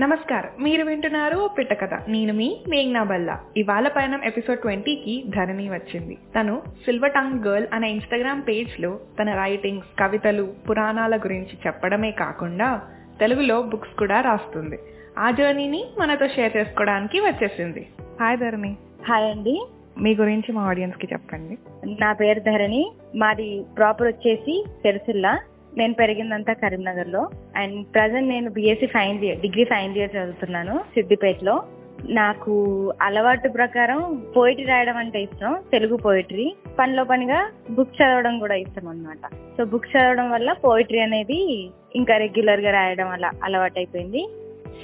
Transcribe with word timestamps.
నమస్కారం. 0.00 0.64
మీరు 0.64 0.84
వింటున్నారు 0.84 1.50
పిట్ట 1.58 1.72
కథ. 1.72 1.94
నేను 2.08 2.32
మీ 2.32 2.60
మేఘ్నా 2.68 3.02
బల్లా. 3.02 3.40
ఇవాళ 3.56 3.88
పైన 3.88 4.20
ఎపిసోడ్ 4.24 4.58
ట్వంటీకి 4.58 5.24
ధరణి 5.28 5.70
వచ్చింది. 5.70 6.18
తను 6.40 6.62
సిల్వర్ 6.84 7.12
టంగ్ 7.12 7.44
గర్ల్ 7.44 7.66
అనే 7.72 7.90
ఇన్స్టాగ్రామ్ 7.90 8.42
పేజ్లో 8.48 9.00
తన 9.22 9.34
రైటింగ్స్ 9.34 9.86
కవితలు 9.98 10.52
పురాణాల 10.70 11.16
గురించి 11.16 11.58
చెప్పడమే 11.66 12.10
కాకుండా 12.10 12.80
తెలుగులో 13.20 13.62
బుక్స్ 13.62 13.98
కూడా 13.98 14.20
రాస్తుంది. 14.20 14.78
ఆ 15.18 15.30
జర్నీని 15.30 15.84
మనతో 15.98 16.28
షేర్ 16.28 16.56
చేసుకోవడానికి 16.56 17.20
వచ్చేసింది. 17.20 17.86
హాయ్ 18.00 18.38
ధరణి. 18.38 18.76
హాయ్ 19.08 19.24
అండి. 19.24 19.66
మీ 19.98 20.14
గురించి 20.14 20.52
మా 20.52 20.62
ఆడియన్స్కి 20.62 21.08
చెప్పండి. 21.12 21.58
నా 22.00 22.12
పేరు 22.12 22.40
ధరణి. 22.40 22.92
మాది 23.16 23.64
ప్రాపర్ 23.76 24.08
వచ్చేసి 24.08 24.66
తెరసిల్లా 24.84 25.38
నేను 25.78 25.94
పెరిగిందంతా 25.94 26.52
కరీంనగర్లో 26.52 27.30
అండ్ 27.56 27.86
ప్రజెంట్ 27.86 28.28
నేను 28.28 28.50
BSc 28.50 28.86
final 28.86 29.24
year 29.24 29.40
degree 29.40 29.64
final 29.64 29.96
year 29.96 30.16
చదువుతున్నాను 30.16 30.78
సిద్దిపేటలో. 30.94 31.62
నాకు 32.10 32.54
అలవాటు 33.02 33.48
ప్రకారం 33.48 34.24
పోయిటరీ 34.36 34.64
రాయడం 34.64 34.96
అంటే 34.96 35.22
ఇష్టం 35.22 35.62
తెలుగు 35.72 35.96
పోయిటరీ. 35.96 36.54
పనిలో 36.78 37.04
పనిగా 37.04 37.50
బుక్ 37.70 38.02
చదవడం 38.02 38.38
కూడా 38.38 38.54
ఇష్టం 38.54 38.88
అనమాట 38.88 39.26
సో 39.56 39.64
బుక్ 39.64 39.96
చదవడం 39.96 40.30
వల్ల 40.30 40.52
పోయిటరీ 40.52 40.98
అనేది 40.98 41.70
ఇంకా 41.96 42.16
రెగ్యులర్గా 42.16 42.70
రాయడం 42.70 43.08
అలా 43.08 43.30
అలవాటు 43.44 43.78
అయిపోయింది 43.78 44.28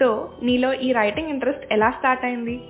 సో 0.01 0.29
నీలో 0.43 0.73
ఈ 0.73 0.93
రైటింగ్ 0.93 1.29
ఇంట్రెస్ట్ 1.29 1.73
ఎలా 1.73 1.91
స్టార్ట్ 1.91 2.24
అయింది? 2.24 2.60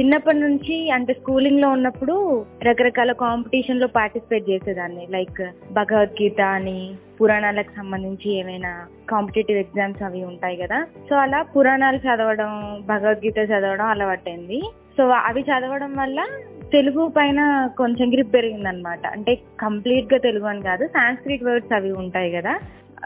చిన్నప్పటి 0.00 0.38
నుంచి 0.38 0.90
అంటే 0.90 1.12
స్కూలింగ్లో 1.12 1.68
ఉన్నప్పుడు 1.68 2.44
రకరకాల 2.62 3.12
కాంపిటీషన్లో 3.12 3.86
పార్టిసిపేట్ 3.86 4.50
చేసేదాన్ని. 4.50 5.06
లైక్ 5.10 5.72
భగవద్గీత 5.72 6.40
అని 6.40 6.94
పురాణాలకు 7.20 7.70
సంబంధించి 7.76 8.34
ఏమైనా 8.34 8.86
కాంపిటేటివ్ 9.10 9.58
ఎగ్జామ్స్ 9.58 10.02
అవి 10.02 10.24
ఉంటాయి 10.24 10.56
కదా. 10.56 10.86
సో 11.10 11.16
అలా 11.16 11.42
పురాణాలు 11.42 11.96
చదవడం 11.96 12.82
భగవద్గీత 12.88 13.38
చదవడం 13.38 13.86
అలవాటైంది. 13.86 14.62
సో 14.98 15.08
అవి 15.08 15.40
చదవడం 15.40 15.94
వల్ల 15.94 16.26
తెలుగు 16.72 17.12
పైన 17.16 17.70
కొంచెం 17.78 18.12
గ్రిప్ 18.12 18.34
పెరిగింది 18.34 18.68
అనమాట 18.68 19.06
అంటే 19.06 19.38
కంప్లీట్గా 19.60 20.18
తెలుగు 20.18 20.44
అని 20.44 20.62
కాదు 20.62 20.86
సాంస్క్రిట్ 20.86 21.44
వర్డ్స్ 21.44 21.72
అవి 21.72 21.92
ఉంటాయి 21.92 22.32
కదా. 22.32 22.58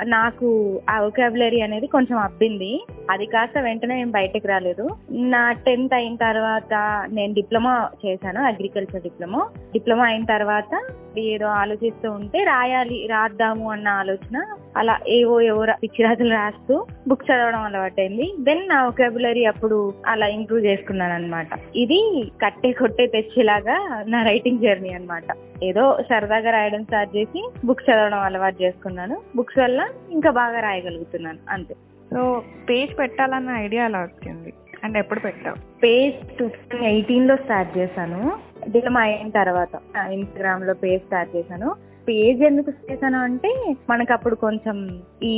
నాకు 0.05 0.81
ఆ 0.91 1.01
ఒకాబులరీ 1.01 1.61
అనేది 1.61 1.87
కొంచెం 1.87 2.19
అబ్బింది. 2.19 2.87
అది 3.11 3.27
కాస్త 3.27 3.59
వెంటనే 3.59 3.95
నేను 3.95 4.11
బయటకు 4.11 4.49
రాలేదు. 4.49 4.89
నా 5.11 5.53
టెన్త్ 5.53 5.95
అయిన 5.95 6.17
తర్వాత 6.17 7.05
నేను 7.11 7.35
డిప్లొమా 7.35 7.89
చేశాను 8.07 8.43
అగ్రికల్చర్ 8.43 9.03
డిప్లొమా 9.03 9.49
డిప్లొమా 9.73 10.05
అయిన 10.05 10.25
తర్వాత 10.25 10.81
ఏదో 11.19 11.47
ఆలోచిస్తూ 11.47 12.11
ఉంటే 12.11 12.45
రాయాలి 12.45 13.07
రాద్దాము 13.11 13.71
అన్న 13.71 13.89
ఆలోచన 13.89 14.47
అలా 14.77 14.99
ఏవో 15.09 15.41
ఏవో 15.41 15.67
పిచ్చిరాజులు 15.83 16.31
రాస్తూ 16.31 16.87
బుక్స్ 17.09 17.31
చదవడం 17.31 17.63
అలవాటైంది. 17.63 18.35
దెన్ 18.41 18.69
నా 18.69 18.85
వొకాబులరీ 18.85 19.45
అప్పుడు 19.45 19.95
అలా 20.07 20.27
ఇంప్రూవ్ 20.27 20.65
చేసుకున్నాను 20.65 21.15
అనమాట 21.15 21.47
ఇది 21.77 22.31
కట్టే 22.45 22.73
కొట్టే 22.73 23.07
తెచ్చేలాగా 23.07 24.05
నా 24.09 24.23
రైటింగ్ 24.23 24.59
జర్నీ 24.59 24.89
అనమాట 24.89 25.23
ఏదో 25.63 25.99
సరదాగా 26.11 26.51
రాయడం 26.51 26.85
స్టార్ట్ 26.85 27.17
చేసి 27.17 27.51
బుక్స్ 27.65 27.91
చదవడం 27.91 28.19
అలవాటు 28.19 28.63
చేసుకున్నాను. 28.63 29.21
బుక్స్ 29.37 29.59
వల్ల 29.59 29.89
ఇంకా 30.11 30.31
బాగా 30.31 30.61
రాయగలుగుతున్నాను 30.61 31.39
అంతే. 31.49 31.75
సో 32.11 32.43
పేజ్ 32.71 32.99
పెట్టాలన్న 32.99 33.51
ఐడియా 33.51 33.85
ఎలా 33.85 33.99
వచ్చింది? 33.99 34.53
అండ్ 34.85 34.99
ఎప్పుడు 34.99 35.21
పెట్టావు? 35.21 35.57
పేజ్ 35.81 36.39
టూ 36.39 36.49
థౌసండ్ 36.49 36.85
ఎయిటీన్లో 36.85 37.37
స్టార్ట్ 37.37 37.79
చేశాను. 37.79 38.50
డిప్లొమా 38.69 39.01
అయిన 39.01 39.31
తర్వాత 39.31 40.01
ఇన్స్టాగ్రామ్లో 40.13 40.75
పేజ్ 40.75 41.03
స్టార్ట్ 41.03 41.37
చేశాను. 41.37 41.75
పేజ్ 42.09 42.43
ఎందుకు 42.43 42.73
చేశాను 42.91 43.19
అంటే 43.19 43.77
మనకు 43.91 44.13
అప్పుడు 44.13 44.35
కొంచెం 44.35 45.03
ఈ 45.23 45.35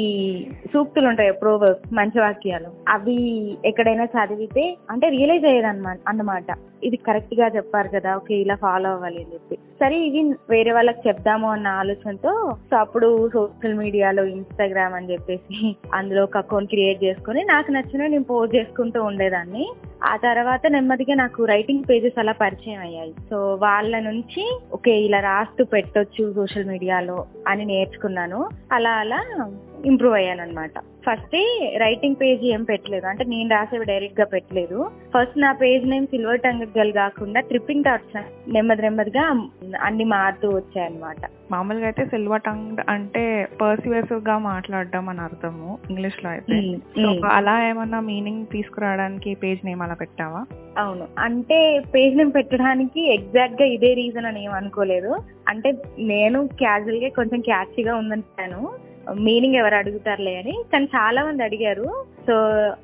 సూక్తులు 0.72 1.08
ఉంటాయి 1.08 1.32
ప్రోవర్బ్స్ 1.32 1.94
మంచి 1.94 2.20
వాక్యాలు. 2.20 2.70
అవి 2.88 3.16
ఎక్కడైనా 3.64 4.04
చదివితే 4.04 4.76
అంటే 4.90 5.08
రియలైజ్ 5.08 5.44
అయ్యేది 5.44 5.66
అనమాట 5.66 5.98
అన్నమాట. 6.08 6.58
ఇది 6.82 6.96
కరెక్ట్గా 6.96 7.46
చెప్పారు 7.48 7.88
కదా 7.88 8.16
ఓకే 8.16 8.34
ఇలా 8.34 8.54
ఫాలో 8.54 8.90
అవ్వాలి 8.90 9.18
అని 9.22 9.34
చెప్పి. 9.34 9.56
సరే 9.80 9.96
ఇది 9.98 10.20
వేరే 10.50 10.72
వాళ్ళకి 10.72 11.08
చెప్దాము 11.08 11.46
అన్న 11.50 11.66
ఆలోచనతో 11.66 12.32
సో 12.70 12.76
అప్పుడు 12.76 13.28
సోషల్ 13.28 13.74
మీడియాలో 13.74 14.24
ఇన్స్టాగ్రామ్ 14.24 14.94
అని 14.94 15.12
చెప్పేసి 15.12 15.76
అందులో 15.94 16.22
ఒక 16.24 16.36
అకౌంట్ 16.36 16.70
క్రియేట్ 16.70 17.04
చేసుకుని 17.04 17.44
నాకు 17.44 17.70
నచ్చిన 17.70 18.06
నేను 18.06 18.24
పోస్ట్ 18.24 18.56
చేసుకుంటూ 18.56 19.02
ఉండేదాన్ని. 19.02 19.64
ఆ 20.04 20.16
తర్వాత 20.16 20.62
నెమ్మదిగా 20.66 21.14
నాకు 21.14 21.44
రైటింగ్ 21.44 21.88
పేజెస్ 21.90 22.18
అలా 22.18 22.32
పరిచయం 22.32 22.80
అయ్యాయి. 22.80 23.14
సో 23.30 23.36
వాళ్ళ 23.62 24.00
నుంచి 24.00 24.44
ఓకే 24.72 24.94
ఇలా 25.00 25.20
రాస్తూ 25.20 25.64
పెట్టొచ్చు 25.64 26.32
సోషల్ 26.32 26.64
మీడియాలో 26.64 27.24
అని 27.48 27.64
నేర్చుకున్నాను. 27.64 28.48
అలా 28.72 28.90
అలా 28.90 29.20
ఇంప్రూవ్ 29.86 30.14
అయ్యాను 30.14 30.42
అనమాట 30.42 30.70
ఫస్ట్ 31.06 31.36
రైటింగ్ 31.76 32.16
పేజ్ 32.20 32.42
ఏం 32.44 32.62
పెట్టలేదు. 32.62 33.06
అంటే 33.06 33.24
నేను 33.24 33.50
రాసేవి 33.50 33.84
డైరెక్ట్గా 33.84 34.26
పెట్టలేదు. 34.26 34.90
ఫస్ట్ 35.14 35.38
నా 35.38 35.52
page 35.52 35.86
name 35.88 36.06
silver 36.06 36.40
tongue 36.40 36.78
girl 36.78 36.92
కాకుండా 36.92 37.40
ట్రిప్పింగ్ 37.40 37.84
థాట్స్ 37.84 38.16
నెమ్మది 38.48 38.82
నెమ్మదిగా 38.82 39.24
అన్ని 39.80 40.04
మారుతూ 40.04 40.48
వచ్చాయన్నమాట. 40.48 41.22
మామూలుగా 41.52 41.84
అయితే 41.84 42.06
సిల్వర్ 42.06 42.42
టంగ్ 42.42 42.78
అంటే 42.88 43.48
పర్సివెసివ్గా 43.60 44.38
మాట్లాడడం 44.38 45.08
అని 45.08 45.20
అర్థము 45.20 45.78
ఇంగ్లీష్లో 45.90 46.30
అయితే 46.30 46.60
సో 47.02 47.26
అలా 47.26 47.68
ఏమన్నా 47.68 48.00
మీనింగ్ 48.00 48.46
తీసుకురావడానికి 48.46 49.34
పేజ్ 49.34 49.66
నేమ్ 49.66 49.82
అలా 49.82 49.94
పెట్టావా? 49.94 50.44
అవును. 50.78 51.08
అంటే 51.18 51.82
పేజ్ 51.94 52.16
నేమ్ 52.16 52.32
పెట్టడానికి 52.34 53.14
ఎగ్జాక్ట్గా 53.14 53.68
ఇదే 53.68 53.94
రీజన్ 53.94 54.26
అని 54.26 54.44
ఏం 54.44 54.52
అనుకోలేదు. 54.52 55.12
అంటే 55.48 55.82
నేను 55.98 56.46
క్యాజువల్గా 56.46 57.08
కొంచెం 57.08 57.40
క్యాచ్గా 57.40 57.96
ఉందంటాను 57.96 58.91
మీనింగ్ 59.18 59.54
ఎవరు 59.54 59.74
అడుగుతారులే 59.74 60.36
అని. 60.36 60.52
కానీ 60.72 60.84
చాలా 60.84 61.24
మంది 61.24 61.42
అడిగారు. 61.42 62.04
సో 62.26 62.34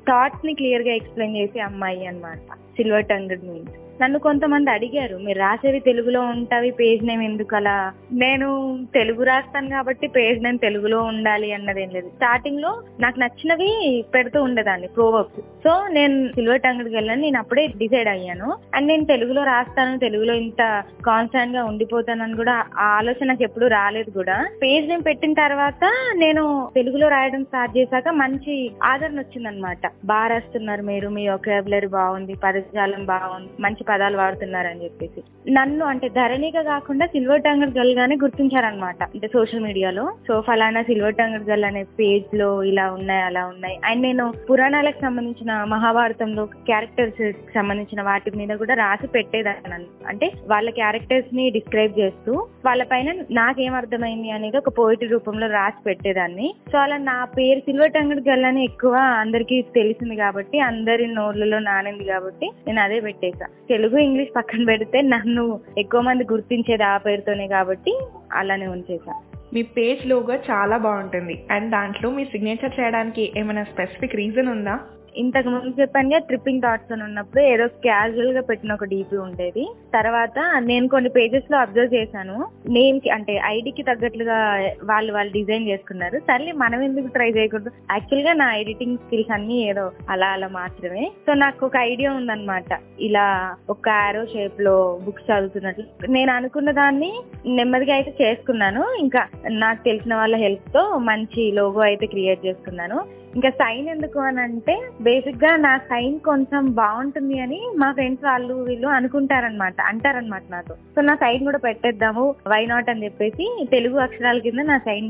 థాట్స్ని 0.08 0.54
క్లియర్గా 0.54 0.94
ఎక్స్ప్లెయిన్ 0.94 1.36
చేసి 1.36 1.60
అమ్మాయి 1.60 2.06
అనమాట 2.06 2.54
సిల్వర్ 2.54 3.06
టంగ్డ్ 3.06 3.44
మీన్స్ 3.44 4.02
నన్ను 4.02 4.18
కొంతమంది 4.18 4.70
అడిగారు 4.70 5.16
మీరు 5.16 5.38
రాసేవి 5.38 5.80
తెలుగులో 5.80 6.20
ఉంటావి 6.20 6.70
పేజ్ 6.70 7.04
నేమ్ 7.04 7.22
ఎందుకు 7.22 7.56
అలా? 7.56 7.92
నేను 8.12 8.78
తెలుగు 8.94 9.22
రాస్తాను 9.22 9.68
కాబట్టి 9.68 10.08
పేజ్ 10.08 10.42
నేమ్ 10.42 10.58
తెలుగులో 10.58 11.02
ఉండాలి 11.02 11.52
అన్నది 11.52 11.82
ఏం 11.82 11.90
లేదు. 11.90 12.08
స్టార్టింగ్లో 12.08 12.82
నాకు 13.00 13.20
నచ్చినవి 13.20 14.04
పెడుతూ 14.14 14.42
ఉండేదాన్ని 14.42 14.86
ప్రోవర్బ్స్ 14.86 15.57
సో 15.64 15.86
నేను 15.88 16.28
సిల్వర్ 16.28 16.60
టంగడ్కి 16.60 16.94
వెళ్ళాను. 16.94 17.20
నేను 17.20 17.38
అప్పుడే 17.38 17.66
డిసైడ్ 17.66 18.08
అయ్యాను. 18.08 18.56
అండ్ 18.74 18.88
నేను 18.88 19.04
తెలుగులో 19.04 19.44
రాస్తాను. 19.44 19.98
తెలుగులో 19.98 20.34
ఇంత 20.34 20.82
కాన్స్టాంట్గా 21.06 21.64
ఉండిపోతానని 21.64 22.36
కూడా 22.36 22.64
ఆ 22.78 22.84
ఆలోచన 22.84 23.24
నాకు 23.24 23.42
ఎప్పుడు 23.42 23.66
రాలేదు 23.66 24.10
కూడా. 24.10 24.46
పేజ్ 24.62 24.88
నేమ్ 24.88 25.02
పెట్టిన 25.06 25.32
తర్వాత 25.32 25.84
నేను 26.16 26.68
తెలుగులో 26.74 27.08
రాయడం 27.08 27.44
స్టార్ట్ 27.44 27.78
చేశాక 27.78 28.08
మంచి 28.08 28.70
ఆదరణ 28.84 29.18
వచ్చిందనమాట 29.18 29.92
బాగా 30.04 30.26
రాస్తున్నారు 30.26 30.82
మీరు. 30.82 31.08
మీ 31.08 31.28
ఒకేబులరీ 31.28 31.86
బాగుంది. 31.86 32.34
పదజాలం 32.44 33.04
బాగుంది. 33.04 33.48
మంచి 33.60 33.84
పదాలు 33.88 34.16
వాడుతున్నారని 34.16 34.84
చెప్పేసి. 34.84 35.52
నన్ను 35.52 35.84
అంటే 35.86 36.08
ధరణిగా 36.08 36.62
కాకుండా 36.62 37.06
సిల్వర్ 37.06 37.42
టంగర్ 37.42 37.78
గల్ 37.78 37.94
గానే 37.94 38.16
గుర్తించారనమాట 38.22 39.02
అంటే 39.02 39.28
సోషల్ 39.28 39.60
మీడియాలో 39.60 40.12
సో 40.28 40.40
ఫలానా 40.40 40.82
సిల్వర్ 40.82 41.14
టంగర్ 41.14 41.42
గల్ 41.42 41.64
అనే 41.64 41.82
పేజ్లో 41.82 42.62
ఇలా 42.62 42.92
ఉన్నాయి 42.92 43.22
అలా 43.22 43.46
ఉన్నాయి. 43.46 43.78
అండ్ 43.84 44.02
నేను 44.02 44.32
పురాణాలకు 44.50 45.02
సంబంధించిన 45.02 45.47
మహాభారతంలో 45.52 46.44
క్యారెక్టర్స్ 46.44 47.32
సంబంధించిన 47.54 48.02
వాటి 48.02 48.30
మీద 48.30 48.48
కూడా 48.48 48.74
రాసి 48.74 49.06
పెట్టేదాన్ని 49.06 49.86
అంటే 50.06 50.32
వాళ్ళ 50.46 50.70
క్యారెక్టర్స్ని 50.70 51.50
డిస్క్రైబ్ 51.50 51.98
చేస్తూ 51.98 52.46
వాళ్ళ 52.64 52.82
పైన 52.82 53.24
నాకేం 53.30 53.74
అర్థమైంది 53.74 54.30
అనేది 54.30 54.56
ఒక 54.56 54.78
పోయిటరీ 54.78 55.08
రూపంలో 55.08 55.46
రాసి 55.46 55.82
పెట్టేదాన్ని. 55.86 56.54
సో 56.72 56.78
అలా 56.78 56.96
నా 56.96 57.24
పేరు 57.24 57.60
సిల్వర్ 57.60 57.92
టంగడ్ 57.92 58.28
అని 58.28 58.64
ఎక్కువ 58.64 58.94
అందరికి 58.96 59.64
తెలిసింది 59.74 60.16
కాబట్టి 60.16 60.60
అందరి 60.60 61.06
నోర్లలో 61.06 61.58
నానింది 61.58 62.04
కాబట్టి 62.04 62.46
నేను 62.66 62.80
అదే 62.80 63.00
పెట్టేసా. 63.00 63.46
తెలుగు 63.68 63.98
ఇంగ్లీష్ 63.98 64.36
పక్కన 64.36 64.64
పెడితే 64.64 65.02
నన్ను 65.02 65.60
ఎక్కువ 65.78 66.00
మంది 66.00 66.24
గుర్తించేది 66.24 66.82
ఆ 66.82 66.96
పేరుతోనే 66.96 67.48
కాబట్టి 67.48 67.98
అలానే 68.32 68.66
ఉంచేసా. 68.66 69.22
మీ 69.54 69.62
పేజ్ 69.62 70.06
లోగో 70.06 70.34
చాలా 70.34 70.76
బాగుంటుంది. 70.76 71.44
అండ్ 71.50 71.70
దాంట్లో 71.70 72.10
మీ 72.10 72.24
సిగ్నేచర్ 72.24 72.80
చేయడానికి 72.80 73.32
ఏమైనా 73.36 73.64
స్పెసిఫిక్ 73.64 74.16
రీజన్ 74.16 74.48
ఉందా? 74.48 74.80
ఇంతకు 75.18 75.48
ముందు 75.48 75.80
చెప్పాను 75.80 76.18
ట్రిప్పింగ్ 76.18 76.62
థాట్స్ 76.62 76.92
అని 76.92 77.02
ఉన్నప్పుడు 77.02 77.42
ఏదో 77.42 77.66
క్యాజువల్గా 77.66 78.40
పెట్టిన 78.40 78.72
ఒక 78.72 78.84
డీపీ 78.84 79.16
ఉండేది. 79.16 79.68
తర్వాత 79.94 80.38
నేను 80.58 80.88
కొన్ని 80.88 81.10
పేజెస్లో 81.10 81.58
అబ్జర్వ్ 81.58 81.94
చేశాను. 81.94 82.48
నేమ్కి 82.68 83.10
అంటే 83.10 83.40
ఐడికి 83.44 83.82
తగ్గట్లుగా 83.82 84.60
వాళ్ళు 84.84 85.12
వాళ్ళు 85.12 85.32
డిజైన్ 85.32 85.68
చేసుకున్నారు. 85.68 86.18
సర్లే 86.18 86.52
మనం 86.52 86.82
ఎందుకు 86.82 87.06
ట్రై 87.06 87.30
చేయకూడదు? 87.30 87.70
యాక్చువల్గా 87.90 88.32
నా 88.32 88.54
ఎడిటింగ్ 88.54 88.96
స్కిల్స్ 88.96 89.32
అన్ని 89.32 89.68
ఏదో 89.68 89.90
అలా 90.10 90.26
అలా 90.26 90.48
మాత్రమే. 90.48 91.10
సో 91.26 91.34
నాకు 91.34 91.66
ఒక 91.66 91.76
ఐడియా 91.76 92.12
ఉందన్నమాట. 92.12 92.80
ఇలా 93.00 93.54
ఒక 93.70 93.88
ఆరో 93.88 94.26
షేప్లో 94.26 95.00
బుక్స్ 95.04 95.30
చదువుతున్నట్లు. 95.30 96.10
నేను 96.10 96.32
అనుకున్న 96.32 96.70
దాన్ని 96.70 97.20
నెమ్మదిగా 97.46 97.94
అయితే 97.94 98.14
చేసుకున్నాను. 98.20 98.96
ఇంకా 98.98 99.26
నాకు 99.48 99.84
తెలిసిన 99.84 100.14
వాళ్ళ 100.14 100.36
హెల్ప్తో 100.36 100.98
మంచి 100.98 101.52
లోగో 101.52 101.80
అయితే 101.80 102.06
క్రియేట్ 102.06 102.46
చేసుకున్నాను. 102.46 103.27
ఇంకా 103.38 103.50
సైన్ 103.58 103.88
ఎందుకు 103.88 104.18
అని 104.20 104.40
అంటే 104.40 104.74
బేసిక్గా 105.00 105.50
నా 105.56 105.72
సైన్ 105.90 106.14
కొంచెం 106.20 106.62
బాగుంటుంది 106.74 107.36
అని 107.40 107.60
మా 107.76 107.92
ఫ్రెండ్స్ 107.92 108.24
వాళ్ళు 108.24 108.54
వీళ్ళు 108.68 108.88
అనుకుంటారనమాట 108.88 109.74
అంటారనమాట 109.80 110.42
నాతో. 110.50 110.74
సో 110.94 111.00
నా 111.00 111.14
సైన్ 111.14 111.44
కూడా 111.44 111.58
పెట్టేద్దాము 111.58 112.24
వై 112.48 112.66
నాట్ 112.66 112.90
అని 112.90 113.04
చెప్పేసి 113.04 113.44
తెలుగు 113.70 113.98
అక్షరాల 113.98 114.38
కింద 114.38 114.64
నా 114.66 114.78
సైన్ 114.78 115.08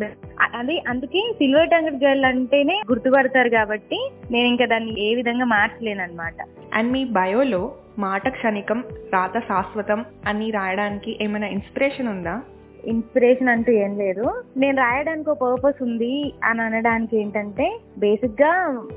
అది 0.61 0.77
అందుకే 0.89 1.21
సిల్వర్ 1.33 1.71
టంగడ్ 1.71 2.05
గర్ల్ 2.05 2.25
అంటేనే 2.25 2.77
గుర్తుపడతారు 2.91 3.49
కాబట్టి 3.49 3.99
నేను 4.31 4.47
ఇంకా 4.49 4.67
దాన్ని 4.67 4.93
ఏ 5.01 5.15
విధంగా 5.15 5.45
మార్చలేను 5.55 6.03
అనమాట 6.03 6.39
అండ్ 6.75 6.93
మీ 6.93 7.05
బయోలో 7.19 7.63
మాట 7.99 8.29
క్షణికం 8.29 8.81
రాత 9.13 9.39
శాశ్వతం 9.49 10.01
అని 10.27 10.51
రాయడానికి 10.51 11.19
ఏమైనా 11.21 11.47
ఇన్స్పిరేషన్ 11.47 12.09
ఉందా? 12.09 12.37
ఇన్స్పిరేషన్ 12.85 13.49
అంటూ 13.49 13.71
ఏం 13.85 13.99
లేదు. 13.99 14.25
నేను 14.57 14.77
రాయడానికి 14.79 15.31
ఒక 15.31 15.39
పర్పస్ 15.45 15.83
ఉంది 15.83 16.13
అని 16.45 16.61
అనడానికి 16.61 17.15
ఏంటంటే 17.17 17.67
బేసిక్గా 17.99 18.53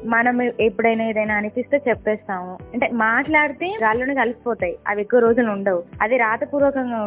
మనం 0.05 0.41
ఎప్పుడైనా 0.41 1.03
ఏదైనా 1.03 1.35
అనిపిస్తే 1.35 1.81
చెప్పేస్తాము. 1.89 2.57
అంటే 2.73 2.89
మాట్లాడితే 2.93 3.65
గాల్లోనే 3.83 4.15
కలిసిపోతాయి. 4.15 4.77
అవి 4.87 5.01
ఎక్కువ 5.01 5.19
రోజులు 5.19 5.51
ఉండవు. 5.51 5.83
అది 6.01 6.17
రాతపూర్వకంగా 6.17 6.99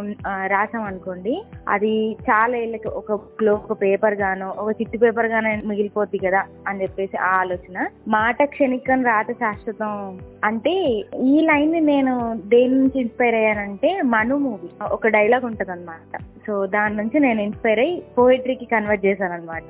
రాసాం 0.47 0.83
అనుకోండి 0.83 1.43
అది 1.69 2.13
చాలా 2.13 2.57
ఏళ్ళకి 2.57 2.89
ఒక 2.89 3.13
బుక్లో 3.13 3.53
ఒక 3.53 3.83
పేపర్ 3.83 4.15
గానో 4.15 4.55
ఒక 4.59 4.81
చిట్టు 4.81 4.99
పేపర్ 4.99 5.27
గానో 5.27 5.69
మిగిలిపోద్ది 5.69 6.19
కదా 6.19 6.45
అని 6.69 6.83
చెప్పేసి 6.83 7.17
ఆ 7.17 7.31
ఆలోచన. 7.41 7.87
మాట 8.09 8.43
క్షణికం 8.45 9.05
రాత 9.05 9.31
శాశ్వతం 9.33 10.19
అంటే 10.45 10.73
ఈ 11.23 11.41
లైన్ని 11.41 11.81
నేను 11.81 12.41
దేని 12.47 12.75
నుంచి 12.75 13.01
ఇన్స్పైర్ 13.01 13.35
అయ్యానంటే 13.35 14.03
మను 14.03 14.37
మూవీ. 14.39 14.69
ఒక 14.93 15.09
డైలాగ్ 15.09 15.45
ఉంటదన్నమాట. 15.45 16.21
సో 16.47 16.67
దాని 16.67 16.97
నుంచి 16.97 17.21
నేను 17.21 17.41
ఇన్స్పైర్ 17.41 17.79
అయ్యి 17.79 18.03
పోయిటరీకి 18.19 18.65
కన్వర్ట్ 18.65 19.07
చేశాను 19.07 19.35
అనమాట 19.35 19.63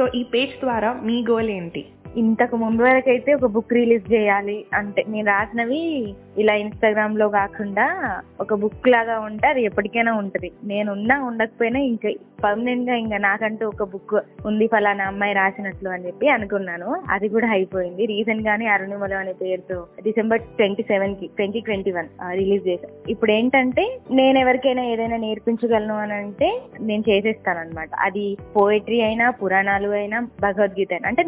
సో 0.00 0.08
ఈ 0.14 0.22
పేజ్ 0.22 0.60
ద్వారా 0.60 1.00
మీ 1.02 1.24
గోల్ 1.30 1.50
ఏంటి? 1.50 1.86
ఇంతకు 2.16 2.56
ముందు 2.56 2.82
వరకు 2.82 3.10
అయితే 3.10 3.34
ఒక 3.34 3.46
బుక్ 3.46 3.72
రిలీజ్ 3.72 4.12
చేయాలి 4.12 4.64
అంటే 4.74 5.04
నేను 5.08 5.26
రాసినవి 5.26 6.14
ఇలా 6.38 6.54
ఇన్స్టాగ్రామ్లో 6.54 7.28
కాకుండా 7.28 8.20
ఒక 8.40 8.54
బుక్ 8.54 8.88
లాగా 8.88 9.18
ఉంటే 9.18 9.48
అది 9.48 9.62
ఎప్పటికైనా 9.62 10.12
ఉంటది. 10.12 10.52
నేను 10.64 10.92
ఉన్నా 10.92 11.24
ఉండకపోయినా 11.24 11.80
ఇంకా 11.80 12.10
పర్మనెంట్గా 12.44 12.96
ఇంకా 12.96 13.18
నాకంటూ 13.18 13.68
ఒక 13.68 13.82
బుక్ 13.82 14.46
ఉంది 14.46 14.66
ఫలానా 14.66 15.04
అమ్మాయి 15.04 15.34
రాసినట్లు 15.34 15.88
అని 15.88 16.06
చెప్పి 16.06 16.28
అనుకున్నాను. 16.28 17.02
అది 17.10 17.28
కూడా 17.28 17.48
అయిపోయింది. 17.48 18.06
రీసెంట్ 18.06 18.48
గానే 18.48 18.66
అరుణిమలు 18.66 19.14
అనే 19.14 19.32
పేరుతో 19.32 19.86
డిసెంబర్ 20.02 20.40
ట్వంటీ 20.40 20.82
సెవెన్కి 20.82 21.26
ట్వంటీ 21.26 21.60
ట్వంటీ 21.60 21.90
వన్ 21.90 22.08
రిలీజ్ 22.32 22.68
చేశాను. 22.68 23.10
ఇప్పుడు 23.10 23.32
ఏంటంటే 23.32 23.98
నేను 24.10 24.38
ఎవరికైనా 24.38 24.82
ఏదైనా 24.82 25.16
నేర్పించగలను 25.16 25.96
అని 25.96 26.12
అంటే 26.12 26.62
నేను 26.80 27.04
చేసేస్తాను 27.08 27.58
అనమాట 27.58 27.90
అది 27.98 28.36
పోయిటరీ 28.56 29.00
అయినా 29.00 29.30
పురాణాలు 29.30 29.88
అయినా 29.88 30.20
భగవద్గీత 30.40 30.88
అయినా. 30.92 31.08
అంటే 31.08 31.22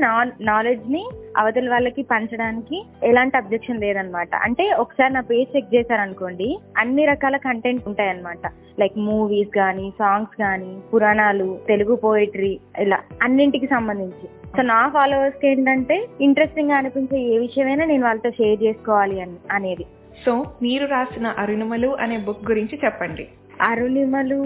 నాలెడ్జ్ని 0.44 1.04
అవతల 1.38 1.70
వాళ్ళకి 1.70 2.02
పంచడానికి 2.02 2.86
ఎలాంటి 3.02 3.36
అబ్జెక్షన్ 3.36 3.80
లేదనమాట 3.80 4.28
అంటే 4.34 4.70
ఒకసారి 4.92 5.12
నా 5.12 5.20
పేజ్ 5.20 5.56
చెక్ 5.56 5.74
చేశారనుకోండి 5.74 6.58
అన్ని 6.78 7.04
రకాల 7.06 7.36
కంటెంట్ 7.36 7.86
ఉంటాయన్నమాట. 7.88 8.46
లైక్ 8.80 8.96
మూవీస్ 8.98 9.52
కానీ 9.54 9.92
సాంగ్స్ 9.98 10.34
కానీ 10.38 10.72
పురాణాలు 10.94 11.58
తెలుగు 11.68 11.94
పోయిటరీ 11.96 12.60
ఇలా 12.78 12.98
అన్నింటికి 13.22 13.66
సంబంధించి. 13.66 14.26
సో 14.56 14.62
నా 14.62 14.88
ఫాలోవర్స్కి 14.88 15.48
ఏంటంటే 15.48 15.96
ఇంట్రెస్టింగ్గా 16.20 16.76
అనిపించే 16.76 17.18
ఏ 17.20 17.38
విషయమైనా 17.38 17.84
నేను 17.84 18.04
వాళ్ళతో 18.04 18.30
షేర్ 18.30 18.62
చేసుకోవాలి 18.62 19.20
అని 19.20 19.38
అనేది. 19.50 19.86
సో 20.26 20.46
మీరు 20.62 20.86
రాసిన 20.86 21.26
అరుణుమలు 21.26 21.96
అనే 22.00 22.18
బుక్ 22.18 22.50
గురించి 22.50 22.78
చెప్పండి. 22.84 23.28
అరుణిమలు 23.60 24.40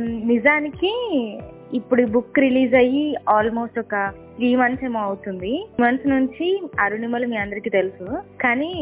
నిజానికి 0.00 0.92
ఇప్పుడు 1.74 2.02
ఈ 2.02 2.04
బుక్ 2.04 2.38
రిలీజ్ 2.38 2.74
అయ్యి 2.74 3.16
ఆల్మోస్ట్ 3.28 3.78
ఒక 3.78 3.96
త్రీ 4.38 4.54
మంత్స్ 4.54 4.84
ఏమో 4.84 5.00
అవుతుంది. 5.00 5.52
మంత్స్ 5.80 6.08
నుంచి 6.08 6.46
అరుణిమలు 6.80 7.26
మీ 7.26 7.36
అందరికీ 7.36 7.70
తెలుసు. 7.70 8.06
కానీ 8.42 8.72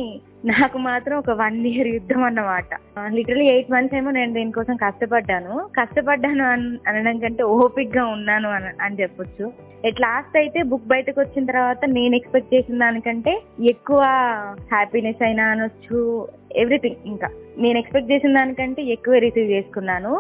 నాకు 0.44 0.78
మాత్రం 0.78 1.14
ఒక 1.18 1.30
వన్ 1.30 1.56
ఇయర్ 1.66 1.88
యుద్ధం 1.88 2.22
అన్నమాట. 2.24 2.72
లిటరలీ 3.14 3.46
ఎయిట్ 3.52 3.70
మంత్స్ 3.70 3.96
ఏమో 3.96 4.10
నేను 4.10 4.32
దీనికోసం 4.32 4.76
కష్టపడ్డాను. 4.76 5.54
కష్టపడ్డాను 5.78 6.44
అనడం 6.88 7.18
కంటే 7.18 7.42
ఓపిక్గా 7.42 8.04
ఉన్నాను 8.06 8.50
అని 8.50 8.70
అని 8.80 9.00
చెప్పొచ్చు. 9.02 9.46
ఎట్ 9.84 10.00
లాస్ట్ 10.00 10.36
అయితే 10.36 10.62
బుక్ 10.62 10.86
బయటకు 10.86 11.20
వచ్చిన 11.20 11.44
తర్వాత 11.44 11.84
నేను 11.88 12.14
ఎక్స్పెక్ట్ 12.16 12.54
చేసిన 12.54 12.78
దానికంటే 12.78 13.32
ఎక్కువ 13.74 14.00
హ్యాపీనెస్ 14.72 15.22
అయినా 15.22 15.44
అనొచ్చు 15.44 15.98
ఎవ్రీథింగ్ 16.56 17.02
ఇంకా. 17.06 17.28
నేను 17.58 17.78
ఎక్స్పెక్ట్ 17.78 18.10
చేసిన 18.12 18.34
దానికంటే 18.34 18.82
ఎక్కువ 18.82 19.14
రిసీవ్ 19.14 19.50
చేసుకున్నాను. 19.50 20.12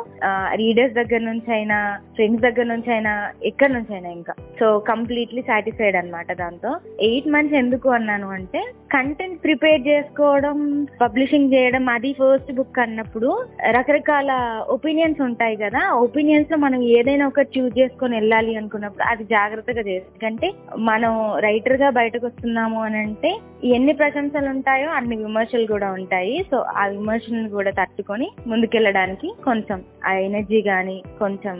రీడర్స్ 0.54 0.94
దగ్గర 0.94 1.20
నుంచి 1.20 1.50
అయినా 1.52 1.78
ఫ్రెండ్స్ 2.14 2.42
దగ్గర 2.42 2.66
నుంచి 2.72 2.90
అయినా 2.92 3.12
ఎక్కడి 3.44 3.72
నుంచి 3.72 3.92
అయినా 3.94 4.10
ఇంకా. 4.10 4.34
సో 4.60 4.66
కంప్లీట్ 4.78 5.25
కంప్లీట్లీ 5.26 5.42
సాటిస్ఫైడ్ 5.48 5.96
అన్నమాట 5.98 6.30
దాంతో. 6.40 6.70
ఎయిట్ 7.06 7.28
మంత్స్ 7.34 7.54
ఎందుకు 7.60 7.88
అన్నాను 7.96 8.26
అంటే 8.34 8.60
కంటెంట్ 8.94 9.40
ప్రిపేర్ 9.44 9.80
చేసుకోవడం 9.88 10.58
పబ్లిషింగ్ 11.00 11.52
చేయడం 11.54 11.84
అది 11.94 12.10
ఫస్ట్ 12.18 12.52
బుక్ 12.58 12.78
అన్నప్పుడు 12.84 13.30
రకరకాల 13.76 14.30
ఒపీనియన్స్ 14.74 15.20
ఉంటాయి 15.20 15.56
కదా 15.62 15.80
ఒపీనియన్స్లో 16.04 16.58
మనం 16.64 16.80
ఏదైనా 16.98 17.24
ఒకటి 17.30 17.50
చూజ్ 17.56 17.74
చేసుకొని 17.78 18.16
వెళ్ళాలి 18.18 18.52
అనుకున్నప్పుడు 18.60 19.04
అది 19.12 19.24
జాగ్రత్తగా 19.34 19.82
చేయాలి. 19.88 20.06
ఎందుకంటే 20.08 20.50
మనం 20.90 21.12
రైటర్గా 21.46 21.88
బయటకు 21.98 22.24
వస్తున్నాము 22.26 22.78
అని 22.82 22.98
అంటే 22.98 23.32
ఎన్ని 23.76 23.94
ప్రశంసలు 24.02 24.48
ఉంటాయో 24.54 24.88
అన్ని 24.98 25.18
విమర్శలు 25.24 25.66
కూడా 25.74 25.90
ఉంటాయి. 25.98 26.36
సో 26.50 26.58
ఆ 26.82 26.86
విమర్శలను 26.96 27.50
కూడా 27.56 27.72
తట్టుకొని 27.80 28.30
ముందుకెళ్ళడానికి 28.46 29.30
కొంచెం 29.48 29.78
ఆ 30.06 30.12
ఎనర్జీ 30.28 30.62
గాని 30.70 30.96
కొంచెం 31.18 31.56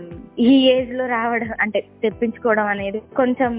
ఈ 0.49 0.53
ఏజ్లో 0.77 1.07
రావడం 1.17 1.53
అంటే 1.61 1.81
తెప్పించుకోవడం 2.03 2.67
అనేది 2.67 2.99
కొంచెం 3.17 3.53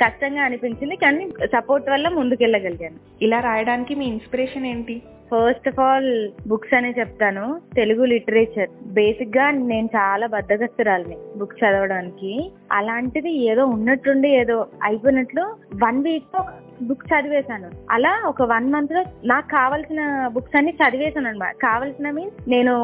కష్టంగా 0.00 0.42
అనిపించింది 0.42 0.96
కానీ 0.96 1.28
సపోర్ట్ 1.28 1.90
వల్ల 1.90 2.08
ముందుకెళ్ళగలిగాను. 2.08 3.24
ఇలా 3.24 3.40
రాయడానికి 3.40 3.94
మీ 3.94 4.06
ఇన్స్పిరేషన్ 4.06 4.66
ఏంటి? 4.66 5.02
ఫస్ట్ 5.34 5.68
ఆఫ్ 5.68 5.80
ఆల్ 5.80 6.30
బుక్స్ 6.48 6.74
అనే 6.74 6.94
చెప్తాను. 6.98 7.60
తెలుగు 7.74 8.04
లిటరేచర్. 8.04 8.68
బేసిక్గా 8.86 9.50
నేను 9.50 9.86
చాలా 9.86 10.26
బద్దగస్తురాలని 10.26 11.16
బుక్ 11.36 11.54
చదవడానికి. 11.64 12.52
అలాంటిది 12.72 13.32
ఏదో 13.32 13.66
ఉన్నట్టుండి 13.66 14.28
ఏదో 14.28 14.66
అయిపోయినట్లు 14.82 15.42
వన్ 15.84 16.04
వీక్లో 16.04 16.44
బుక్ 16.82 17.04
చదివేశాను. 17.06 17.70
అలా 17.90 18.22
ఒక 18.26 18.42
వన్ 18.42 18.72
మంత్లో 18.72 19.04
నాకు 19.24 19.48
కావాల్సిన 19.48 20.30
బుక్స్ 20.32 20.56
అన్ని 20.56 20.72
చదివేశాను 20.72 21.28
అనమాట 21.28 21.54
కావాల్సిన 21.54 22.10
మీన్స్ 22.10 22.50
నేను 22.50 22.74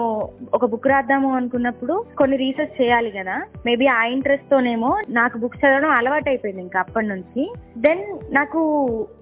ఒక 0.54 0.64
బుక్ 0.64 0.86
రాద్దాము 0.86 1.36
అనుకున్నప్పుడు 1.36 2.04
కొన్ని 2.18 2.36
రీసెర్చ్ 2.36 2.82
చేయాలి 2.82 3.10
కదా. 3.10 3.42
మేబీ 3.66 3.86
ఆ 3.86 4.04
ఇంట్రెస్ట్ 4.04 4.50
తోనేమో 4.50 5.02
నాకు 5.08 5.38
బుక్స్ 5.38 5.64
చదవడం 5.66 5.90
అలవాటు 5.90 6.28
అయిపోయింది 6.28 6.62
ఇంకా 6.62 6.80
అప్పటి 6.80 7.06
నుంచి. 7.06 7.54
దెన్ 7.78 8.34
నాకు 8.34 8.58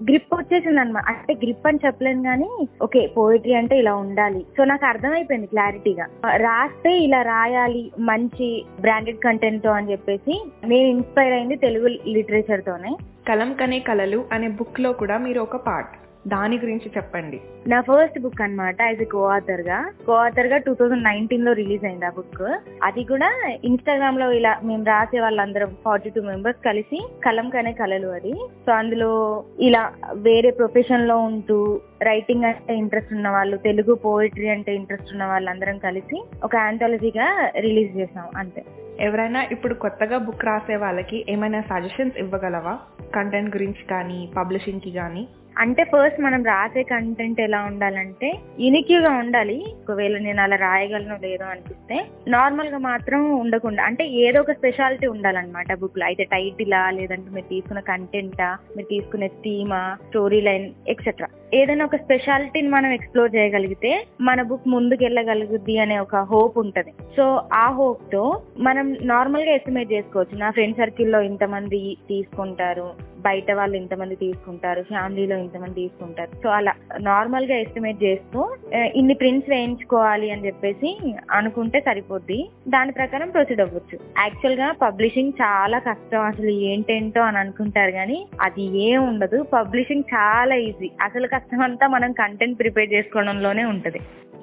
గ్రిప్ 0.02 0.34
వచ్చేసింది 0.34 0.80
అనమాట 0.80 1.04
అంటే 1.08 1.34
గ్రిప్ 1.34 1.66
అని 1.66 1.78
చెప్పలేను 1.86 2.22
కానీ 2.22 2.68
ఓకే 2.82 3.06
పోయిటరీ 3.18 3.54
అంటే 3.54 3.78
ఇలా 3.78 3.94
ఉండాలి. 3.94 4.40
సో 4.56 4.64
నాకు 4.64 4.86
అర్థమైపోయింది 4.86 5.46
క్లారిటీగా 5.46 6.06
రాస్తే 6.36 6.92
ఇలా 6.98 7.22
రాయాలి 7.22 7.92
మంచి 7.98 8.48
బ్రాండెడ్ 8.80 9.18
కంటెంట్తో 9.18 9.70
అని 9.70 9.90
చెప్పేసి 9.90 10.44
నేను 10.64 10.86
ఇన్స్పైర్ 10.86 11.32
అయింది 11.32 11.56
తెలుగు 11.56 11.88
లిటరేచర్ 11.88 12.64
తోనే. 12.64 12.92
కలం 13.28 13.52
కనే 13.52 13.78
కలలు 13.78 14.24
అనే 14.32 14.48
బుక్లో 14.48 14.92
కూడా 14.92 15.18
మీరు 15.18 15.40
ఒక 15.40 15.56
పార్ట్ 15.56 15.94
దాని 16.28 16.58
గురించి 16.58 16.90
చెప్పండి. 16.96 17.40
నా 17.66 17.80
ఫస్ట్ 17.80 18.18
బుక్ 18.18 18.42
అన్నమాట 18.42 18.76
యాజ్ 18.82 19.00
ఎ 19.00 19.04
కో 19.04 19.24
ఆథర్గా 19.26 19.90
కో 20.06 20.12
ఆథర్గా 20.12 20.56
టూ 20.56 20.74
థౌజండ్ 20.74 21.04
నైన్టీన్లో 21.04 21.52
రిలీజ్ 21.52 21.84
అయింది 21.84 22.06
ఆ 22.06 22.10
బుక్. 22.10 22.58
అది 22.82 23.04
కూడా 23.04 23.56
ఇన్స్టాగ్రామ్లో 23.64 24.32
ఇలా 24.32 24.60
మేము 24.64 24.84
రాసే 24.84 25.20
వాళ్ళందరం 25.20 25.76
ఫార్టీ 25.84 26.10
టూ 26.10 26.22
మెంబర్స్ 26.22 26.64
కలిసి 26.64 27.08
కలం 27.24 27.48
కనే 27.48 27.72
కలలు 27.72 28.08
అది. 28.08 28.32
సో 28.66 28.72
అందులో 28.72 29.44
ఇలా 29.60 29.92
వేరే 30.14 30.50
ప్రొఫెషన్లో 30.50 31.18
ఉంటూ 31.18 31.80
రైటింగ్ 32.02 32.44
అంటే 32.44 32.76
ఇంట్రెస్ట్ 32.76 33.12
ఉన్న 33.12 33.28
వాళ్ళు 33.28 33.56
తెలుగు 33.56 33.94
పోయిటరీ 33.94 34.48
అంటే 34.48 34.74
ఇంట్రెస్ట్ 34.74 35.12
ఉన్న 35.12 35.24
వాళ్ళందరం 35.24 35.78
కలిసి 35.78 36.24
ఒక 36.44 36.56
ఆంథాలజీగా 36.56 37.52
రిలీజ్ 37.58 37.96
చేసాం 37.96 38.24
అంతే. 38.36 38.64
ఎవరైనా 39.00 39.42
ఇప్పుడు 39.42 39.74
కొత్తగా 39.74 40.18
బుక్ 40.18 40.44
రాసే 40.44 40.76
వాళ్ళకి 40.76 41.26
ఏమైనా 41.28 41.60
సజెషన్స్ 41.60 42.18
ఇవ్వగలవా? 42.18 42.78
కంటెంట్ 43.14 43.56
గురించి 43.56 43.86
కానీ 43.90 44.32
పబ్లిషింగ్కి 44.36 44.90
కానీ? 44.90 45.28
అంటే 45.58 45.84
ఫస్ట్ 45.84 46.20
మనం 46.20 46.44
రాసే 46.44 46.82
కంటెంట్ 46.82 47.40
ఎలా 47.40 47.60
ఉండాలంటే 47.64 48.28
యూనిక్యూ 48.60 49.00
గా 49.00 49.10
ఉండాలి. 49.10 49.56
ఒకవేళ 49.82 50.18
నేను 50.18 50.40
అలా 50.42 50.56
రాయగలను 50.56 51.16
లేదో 51.22 51.44
అనిపిస్తే 51.44 51.96
నార్మల్గా 52.28 52.78
మాత్రం 52.78 53.32
ఉండకుండా 53.32 53.82
అంటే 53.84 54.06
ఏదో 54.08 54.40
ఒక 54.40 54.52
స్పెషాలిటీ 54.52 55.06
ఉండాలన్నమాట 55.06 55.72
బుక్లో. 55.74 56.04
అయితే 56.04 56.24
టైటిలా 56.24 56.90
లేదంటే 56.90 57.30
మీరు 57.30 57.46
తీసుకున్న 57.46 57.80
కంటెంటా 57.80 58.58
మీరు 58.76 58.88
తీసుకునే 58.88 59.26
థీమా 59.26 59.96
స్టోరీ 60.06 60.40
లైన్ 60.40 60.72
ఎక్సెట్రా 60.88 61.28
ఏదైనా 61.54 61.84
ఒక 61.84 61.96
స్పెషాలిటీని 61.96 62.68
మనం 62.68 62.92
ఎక్స్ప్లోర్ 62.92 63.36
చేయగలిగితే 63.36 64.06
మన 64.20 64.42
బుక్ 64.42 64.68
ముందుకు 64.68 65.04
వెళ్ళగలుగుద్ది 65.04 65.78
అనే 65.78 65.98
ఒక 65.98 66.16
హోప్ 66.16 66.58
ఉంటది. 66.58 66.92
సో 67.16 67.42
ఆ 67.52 67.70
హోప్తో 67.70 68.42
మనం 68.58 68.96
నార్మల్గా 69.02 69.52
ఎస్టిమేట్ 69.52 69.92
చేసుకోవచ్చు. 69.92 70.38
నా 70.38 70.50
ఫ్రెండ్ 70.50 70.76
సర్కిల్లో 70.76 71.20
ఇంతమంది 71.20 71.96
తీసుకుంటారు 72.08 73.14
బయట 73.18 73.52
వాళ్ళు 73.52 73.76
ఇంతమంది 73.76 74.14
తీసుకుంటారు 74.14 74.82
ఫ్యామిలీలో 74.82 75.36
ఇంతమంది 75.36 75.74
తీసుకుంటారు. 75.74 76.30
సో 76.42 76.48
అలా 76.48 76.74
నార్మల్గా 77.00 77.56
ఎస్టిమేట్ 77.56 78.04
చేస్తూ 78.04 78.56
ఇన్ని 78.74 79.14
ప్రింట్స్ 79.14 79.50
వేయించుకోవాలి 79.50 80.30
అని 80.30 80.46
చెప్పేసి 80.46 81.14
అనుకుంటే 81.30 81.80
సరిపోద్ది. 81.80 82.48
దాని 82.68 82.92
ప్రకారం 82.92 83.30
ప్రొసీడ్ 83.30 83.60
అవ్వచ్చు. 83.60 83.98
యాక్చువల్గా 84.18 84.72
పబ్లిషింగ్ 84.82 85.32
చాలా 85.42 85.78
కష్టం. 85.78 86.20
అసలు 86.20 86.50
ఏంటేంటో 86.50 87.20
అని 87.20 87.38
అనుకుంటారు 87.38 87.90
కానీ 87.90 88.26
అది 88.40 88.78
ఏం 88.78 89.08
ఉండదు. 89.08 89.42
పబ్లిషింగ్ 89.42 90.02
చాలా 90.14 90.54
ఈజీ 90.54 90.90
అసలు 91.02 91.26
కష్టం 91.44 91.60
అంతా 91.60 91.86
మనం 91.86 92.12
కంటెంట్ 92.12 92.58
ప్రిపేర్ 92.58 92.92
చేసుకోవడంలోనే 92.92 93.64
ఉంటది. 93.64 94.00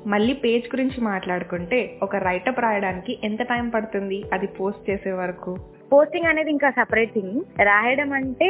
మళ్ళీ 0.08 0.34
పేజ్ 0.34 0.66
గురించి 0.68 1.02
మాట్లాడుకుంటే 1.02 2.00
ఒక 2.04 2.16
రైటప్ 2.16 2.60
రాయడానికి 2.60 3.20
ఎంత 3.24 3.42
టైం 3.42 3.70
పడుతుంది? 3.70 4.24
అది 4.34 4.48
పోస్ట్ 4.48 4.90
చేసే 4.90 5.12
వరకు. 5.12 5.58
పోస్టింగ్ 5.92 6.28
అనేది 6.30 6.52
ఇంకా 6.52 6.70
సపరేట్ 6.70 7.14
థింగ్ 7.14 7.38
రాయడం 7.70 8.14
అంటే 8.14 8.48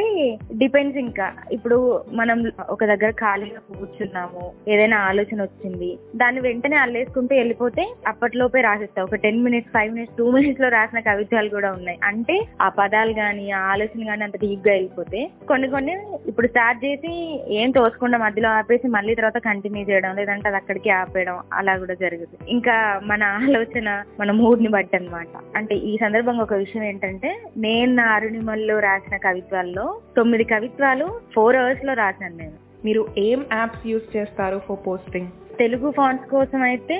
డిపెండ్స్ 0.60 0.98
ఇంకా. 0.98 1.26
ఇప్పుడు 1.52 1.78
మనం 2.20 2.38
ఒక 2.70 2.84
దగ్గర 2.84 3.10
ఖాళీగా 3.22 3.60
కూర్చున్నాము 3.68 4.42
ఏదైనా 4.72 4.98
ఆలోచన 5.10 5.38
వచ్చింది 5.42 5.98
దాన్ని 6.16 6.40
వెంటనే 6.40 6.76
అల్లేసుకుంటూ 6.76 7.34
వెళ్ళిపోతే 7.34 7.84
అప్పట్లోపే 8.06 8.60
రాసిస్తాం. 8.60 9.04
ఒక 9.04 9.14
ten 9.14 9.42
minutes 9.44 9.72
five 9.72 9.90
minutes 9.94 10.16
two 10.16 10.26
మినిట్స్లో 10.30 10.68
రాసిన 10.68 11.00
కవిత్వాలు 11.00 11.48
కూడా 11.48 11.72
ఉన్నాయి. 11.72 11.98
అంటే 12.04 12.36
ఆ 12.60 12.68
పదాలు 12.68 13.14
గాని 13.20 13.50
ఆ 13.50 13.62
ఆలోచన 13.72 14.08
గాని 14.10 14.24
అంత 14.24 14.36
డీప్గా 14.44 14.72
వెళ్ళిపోతే 14.74 15.22
కొన్ని 15.48 15.68
కొన్ని 15.68 15.96
ఇప్పుడు 16.26 16.46
స్టార్ట్ 16.46 16.84
చేసి 16.84 17.12
ఏం 17.60 17.70
తోసుకుండా 17.70 18.18
మధ్యలో 18.18 18.48
ఆపేసి 18.48 18.88
మళ్ళీ 18.88 19.14
తర్వాత 19.14 19.38
కంటిన్యూ 19.38 19.84
చేయడం 19.90 20.16
లేదంటే 20.16 20.48
అది 20.48 20.56
అక్కడికి 20.56 20.90
ఆపేయడం 20.90 21.38
అలా 21.52 21.76
కూడా 21.76 21.94
జరుగుతుంది. 21.94 22.50
ఇంకా 22.50 22.76
మన 23.04 23.22
ఆలోచన 23.42 23.88
మన 24.20 24.30
మూడ్ని 24.30 24.68
బట్టి 24.68 24.96
అనమాట 24.96 25.28
అంటే 25.56 25.74
ఈ 25.74 25.96
సందర్భంగా 25.96 26.42
ఒక 26.42 26.54
విషయం 26.54 26.82
ఏంటంటే 26.82 27.31
నేను 27.56 27.94
నా 27.94 28.04
అరుణిమల్లో 28.04 28.78
రాసిన 28.78 29.16
కవిత్వాల్లో 29.16 30.00
తొమ్మిది 30.16 30.44
కవిత్వాలు 30.44 31.20
ఫోర్ 31.34 31.56
అవర్స్లో 31.56 31.94
రాశాను 31.94 32.36
నేను. 32.36 32.52
మీరు 32.84 33.06
ఏం 33.18 33.46
యాప్స్ 33.52 33.86
యూజ్ 33.86 34.16
చేస్తారు 34.16 34.60
ఫర్ 34.68 34.86
పోస్టింగ్? 34.86 35.28
తెలుగు 35.58 35.90
ఫాంట్స్ 35.90 36.28
కోసం 36.28 36.62
అయితే 36.62 36.96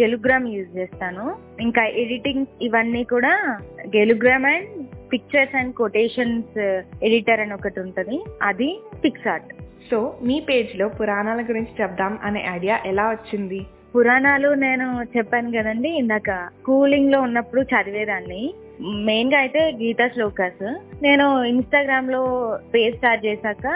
గెలుగ్రామ్ 0.00 0.48
యూజ్ 0.48 0.76
చేస్తాను. 0.76 1.36
ఇంకా 1.60 1.84
ఎడిటింగ్ 1.84 2.46
ఇవన్నీ 2.62 3.04
కూడా 3.04 3.58
గెలుగ్రామ్ 3.96 4.46
and 4.46 4.86
pictures 5.12 5.56
and 5.56 5.74
quotations 5.74 6.58
editor 7.02 7.40
అని 7.40 7.54
ఒకటి 7.54 7.80
ఉంటది. 7.80 8.24
అది 8.42 8.80
పిక్సార్ట్ 9.04 9.54
సో 9.90 10.18
మీ 10.22 10.40
పేజ్లో 10.40 10.88
పురాణాల 10.88 11.40
గురించి 11.40 11.82
చెప్దాం 11.82 12.18
అనే 12.22 12.46
ఐడియా 12.52 12.80
ఎలా 12.86 13.10
వచ్చింది? 13.10 13.66
పురాణాలు 13.96 14.48
నేను 14.48 15.02
చెప్పాను 15.16 15.52
కదండి 15.52 15.88
ఇందాక 15.88 16.30
స్కూలింగ్లో 16.30 17.20
ఉన్నప్పుడు 17.20 17.60
చదివేదాన్ని. 17.60 18.54
మెయిన్గా 18.80 19.38
అయితే 19.38 19.60
గీతా 19.80 20.06
శ్లోకాస్ 20.14 20.64
నేను 21.02 21.44
ఇన్స్టాగ్రామ్లో 21.44 22.20
పేజ్ 22.74 22.96
స్టార్ట్ 22.96 23.26
చేశాక 23.26 23.66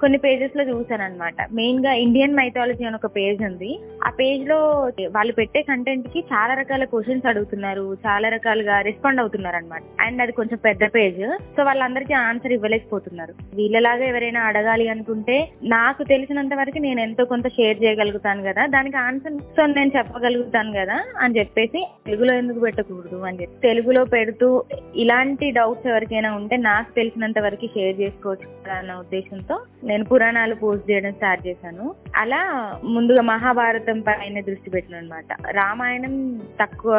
కొన్ని 0.00 0.18
పేజెస్లో 0.18 0.62
చూసాను 0.62 1.04
అనమాట 1.04 1.34
మెయిన్గా 1.52 1.92
ఇండియన్ 2.04 2.36
మైథాలజీ 2.38 2.84
అని 2.84 2.96
ఒక 2.96 3.10
పేజ్ 3.16 3.40
ఉంది. 3.44 3.70
ఆ 4.06 4.10
పేజ్లో 4.20 4.58
వాళ్ళు 5.16 5.32
పెట్టే 5.32 5.62
కంటెంట్కి 5.62 6.20
చాలా 6.32 6.54
రకాల 6.54 6.84
క్వశ్చన్స్ 6.84 7.26
అడుగుతున్నారు 7.26 7.96
చాలా 8.06 8.28
రకాలుగా 8.28 8.80
రెస్పాండ్ 8.80 9.20
అవుతున్నారు 9.20 9.56
అనమాట 9.56 9.82
అండ్ 10.06 10.22
అది 10.22 10.32
కొంచెం 10.32 10.58
పెద్ద 10.58 10.84
పేజ్ 10.96 11.22
సో 11.56 11.64
వాళ్ళందరికీ 11.64 12.14
ఆన్సర్ 12.14 12.52
ఇవ్వలేకపోతున్నారు. 12.52 13.32
వీళ్ళలాగా 13.54 14.04
ఎవరైనా 14.04 14.42
అడగాలి 14.42 14.88
అనుకుంటే 14.88 15.36
నాకు 15.62 16.02
తెలిసినంత 16.04 16.54
వరకు 16.54 16.78
నేను 16.78 17.00
ఎంతో 17.00 17.24
కొంత 17.24 17.48
షేర్ 17.48 17.82
చేయగలుగుతాను 17.84 18.42
కదా 18.42 18.66
దానికి 18.66 18.96
ఆన్సర్ 18.96 19.38
సో 19.56 19.66
నేను 19.66 19.92
చెప్పగలుగుతాను 19.98 20.72
కదా 20.72 20.98
అని 21.18 21.38
చెప్పేసి 21.38 21.82
తెలుగులో 22.06 22.34
ఎందుకు 22.34 22.60
పెట్టకూడదు 22.60 23.20
అని 23.28 23.38
చెప్పి 23.42 23.60
తెలుగులో 23.68 24.04
పెడుతూ 24.16 24.43
ఇలాంటి 24.96 25.46
డౌట్స్ 25.50 25.88
ఎవరికైనా 25.88 26.30
ఉంటే 26.36 26.56
నాకు 26.56 26.90
తెలిసినంత 26.94 27.38
వరకు 27.38 27.66
షేర్ 27.66 27.96
చేసుకోవచ్చు 28.00 28.48
అన్న 28.78 28.92
ఉద్దేశంతో 28.94 29.56
నేను 29.84 30.04
పురాణాలు 30.04 30.54
పోస్ట్ 30.54 30.90
చేయడం 30.90 31.12
స్టార్ట్ 31.12 31.42
చేశాను. 31.46 31.86
అలా 32.16 32.40
ముందుగా 32.84 33.22
మహాభారతం 33.22 33.98
పైన 34.00 34.40
దృష్టి 34.40 34.70
పెట్టిన 34.70 34.96
అనమాట 34.96 35.30
రామాయణం 35.50 36.14
తక్కువ 36.60 36.94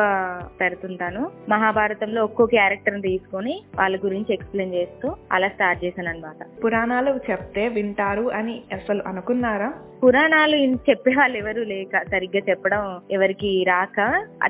పెడుతుంటాను. 0.61 1.23
మహాభారతంలో 1.49 2.23
ఒక్కో 2.23 2.45
క్యారెక్టర్ 2.45 3.01
తీసుకొని 3.01 3.55
వాళ్ళ 3.75 3.95
గురించి 4.05 4.33
ఎక్స్ప్లెయిన్ 4.33 4.75
చేస్తూ 4.75 5.07
అలా 5.31 5.47
స్టార్ట్ 5.47 5.83
చేశాను 5.85 6.09
అనమాట 6.09 6.41
పురాణాలు 6.63 7.13
చెప్తే 7.31 7.65
వింటారు 7.67 8.25
అని 8.39 8.55
అసలు 8.73 9.01
అనుకున్నారా? 9.07 9.69
పురాణాలు 10.03 10.55
చెప్పే 10.89 11.11
వాళ్ళు 11.17 11.37
ఎవరు 11.37 11.61
లేక 11.69 12.01
సరిగ్గా 12.11 12.41
చెప్పడం 12.49 12.81
ఎవరికి 13.11 13.51
రాక 13.67 13.99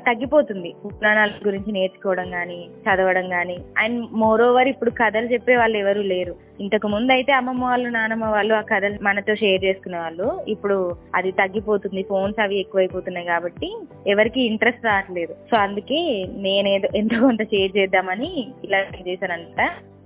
తగ్గిపోతుంది. 0.07 0.71
పురాణాల 0.85 1.31
గురించి 1.47 1.71
నేర్చుకోవడం 1.71 2.27
గాని 2.33 2.59
చదవడం 2.87 3.29
కానీ 3.29 3.57
అండ్ 3.77 4.07
మోర్ 4.13 4.41
ఓవర్ 4.41 4.67
ఇప్పుడు 4.67 4.91
కథలు 4.91 5.25
చెప్పే 5.33 5.55
వాళ్ళు 5.55 5.77
ఎవరు 5.77 6.01
లేరు. 6.01 6.35
ఇంతకు 6.59 6.87
ముందు 6.87 7.11
అయితే 7.11 7.31
అమ్మమ్మ 7.31 7.63
వాళ్ళు 7.65 7.89
నానమ్మ 7.89 8.25
వాళ్ళు 8.25 8.53
ఆ 8.53 8.61
కథలు 8.61 8.97
మనతో 9.01 9.35
షేర్ 9.35 9.63
చేసుకునే 9.63 9.97
వాళ్ళు. 9.97 10.41
ఇప్పుడు 10.47 10.95
అది 11.15 11.31
తగ్గిపోతుంది 11.31 12.03
ఫోన్స్ 12.09 12.39
అవి 12.39 12.59
ఎక్కువైపోతున్నాయి 12.59 13.25
కాబట్టి 13.25 13.69
ఎవరికి 14.07 14.41
ఇంట్రెస్ట్ 14.41 14.85
రావట్లేదు. 14.85 15.33
సో 15.51 15.57
అందుకే 15.57 16.25
నేనేదో 16.37 16.87
ఎంతో 16.95 17.19
కొంత 17.19 17.43
షేర్ 17.43 17.77
చేద్దామని 17.77 18.47
ఇలా 18.63 18.79
చేశానంట. 19.07 19.61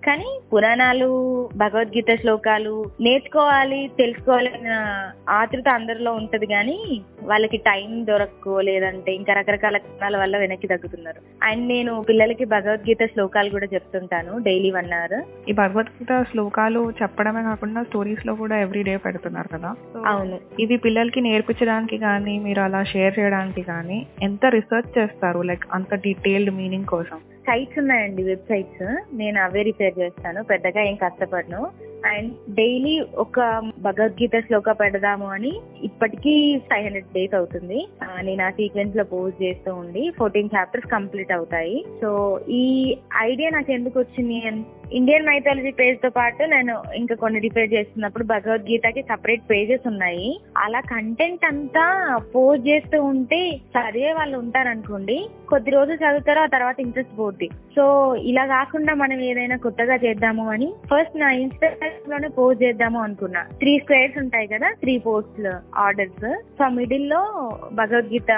కానీ 0.09 0.39
పురాణాలు 0.53 1.09
భగవద్గీత 1.57 2.19
శ్లోకాలు 2.21 2.85
నేర్చుకోవాలి 3.01 3.91
తెలుసుకోవాలన్న 3.97 5.11
ఆతృత 5.29 5.69
అందరిలో 5.69 6.13
ఉంటది 6.13 6.45
కానీ 6.45 7.01
వాళ్ళకి 7.23 7.57
టైం 7.57 8.05
దొరక్కో 8.05 8.61
లేదంటే 8.61 9.13
ఇంకా 9.13 9.33
రకరకాల 9.33 9.77
కారణాల 9.77 10.17
వల్ల 10.17 10.37
వెనక్కి 10.37 10.67
తగ్గుతున్నారు. 10.67 11.21
అండ్ 11.43 11.67
నేను 11.67 12.05
పిల్లలకి 12.09 12.45
భగవద్గీత 12.45 12.97
శ్లోకాలు 13.05 13.49
కూడా 13.49 13.67
చెప్తుంటాను 13.73 14.37
డైలీ 14.37 14.71
వన్ 14.71 14.93
అవర్. 14.93 15.49
ఈ 15.49 15.53
భగవద్గీత 15.53 16.25
శ్లోకాలు 16.31 16.91
చెప్పడమే 17.01 17.43
కాకుండా 17.43 17.83
స్టోరీస్లో 17.83 18.35
కూడా 18.35 18.59
ఎవ్రీ 18.59 18.83
డే 18.83 18.97
పెడుతున్నారు 18.97 19.47
కదా. 19.47 19.75
అవును. 20.05 20.39
ఇవి 20.59 20.77
పిల్లలకి 20.77 21.21
నేర్పించడానికి 21.21 21.97
కానీ 21.97 22.39
మీరు 22.39 22.61
అలా 22.61 22.83
షేర్ 22.83 23.19
చేయడానికి 23.19 23.61
కానీ 23.61 24.07
ఎంత 24.21 24.45
రీసెర్చ్ 24.45 24.99
చేస్తారు? 24.99 25.39
లైక్ 25.39 25.63
అంత 25.73 25.95
డీటెయిల్డ్ 25.95 26.55
మీనింగ్ 26.55 26.85
కోసం. 26.85 27.17
సైట్స్ 27.39 27.79
ఉన్నాయండి 27.79 28.23
వెబ్సైట్స్. 28.23 28.97
నేను 29.13 29.41
అవే 29.41 29.63
రిపేర్ 29.63 29.98
చేస్తాను. 29.99 30.43
పెద్దగా 30.43 30.81
ఏం 30.81 30.95
కష్టపడను. 30.95 31.61
అండ్ 32.05 32.31
డైలీ 32.55 32.95
ఒక 33.17 33.39
భగవద్గీత 33.79 34.39
శ్లోక 34.39 34.69
పెడదాము 34.69 35.27
అని 35.27 35.53
ఇప్పటికీ 35.83 36.33
ఫైవ్ 36.69 36.83
హండ్రెడ్ 36.83 37.13
డేస్ 37.13 37.35
అవుతుంది. 37.35 37.87
నేను 38.21 38.43
ఆ 38.43 38.49
సీక్వెన్స్లో 38.49 39.03
పోస్ట్ 39.03 39.43
చేస్తూ 39.43 39.73
ఉండి 39.73 40.13
ఫోర్టీన్ 40.17 40.55
చాప్టర్స్ 40.55 40.91
కంప్లీట్ 40.91 41.31
అవుతాయి. 41.31 41.85
సో 42.01 42.39
ఈ 42.49 42.97
ఐడియా 43.17 43.49
నాకు 43.49 43.71
ఎందుకు 43.71 43.99
వచ్చింది 43.99 44.37
ఇండియన్ 44.97 45.25
మైథాలజీ 45.25 45.71
పేజ్తో 45.71 46.09
పాటు 46.09 46.43
నేను 46.43 46.83
ఇంకా 46.95 47.15
కొన్ని 47.15 47.39
రిపేర్ 47.39 47.73
చేస్తున్నప్పుడు 47.73 48.23
భగవద్గీతకి 48.23 49.01
సపరేట్ 49.01 49.43
పేజెస్ 49.51 49.87
ఉన్నాయి. 49.87 50.39
అలా 50.57 50.79
కంటెంట్ 50.79 51.45
అంతా 51.45 52.17
పోస్ట్ 52.35 52.67
చేస్తూ 52.67 53.03
ఉంటే 53.03 53.59
చదివే 53.75 54.13
వాళ్ళు 54.13 54.37
ఉంటారనుకోండి 54.37 55.29
కొద్ది 55.49 55.71
రోజులు 55.71 55.95
చదువుతారో 55.95 56.41
ఆ 56.41 56.45
తర్వాత 56.45 56.79
ఇంట్రెస్ట్ 56.79 57.19
పోద్ది. 57.19 57.49
సో 57.75 58.15
ఇలా 58.15 58.45
కాకుండా 58.45 58.93
మనం 58.93 59.19
ఏదైనా 59.19 59.57
కొత్తగా 59.57 59.95
చేద్దాము 59.95 60.49
అని 60.51 60.73
ఫస్ట్ 60.93 61.17
నా 61.17 61.29
లోనే 62.09 62.27
పోస్ట్ 62.27 62.63
చేద్దాము 62.63 62.99
అనుకున్నా. 62.99 63.41
త్రీ 63.43 63.79
స్క్వేర్స్ 63.79 64.17
ఉంటాయి 64.17 64.47
కదా 64.47 64.69
త్రీ 64.79 64.97
పోస్ట్ 64.97 65.51
ఆర్డర్స్ 65.75 66.41
సో 66.43 66.69
మిడిల్లో 66.69 67.21
భగవద్గీత 67.73 68.33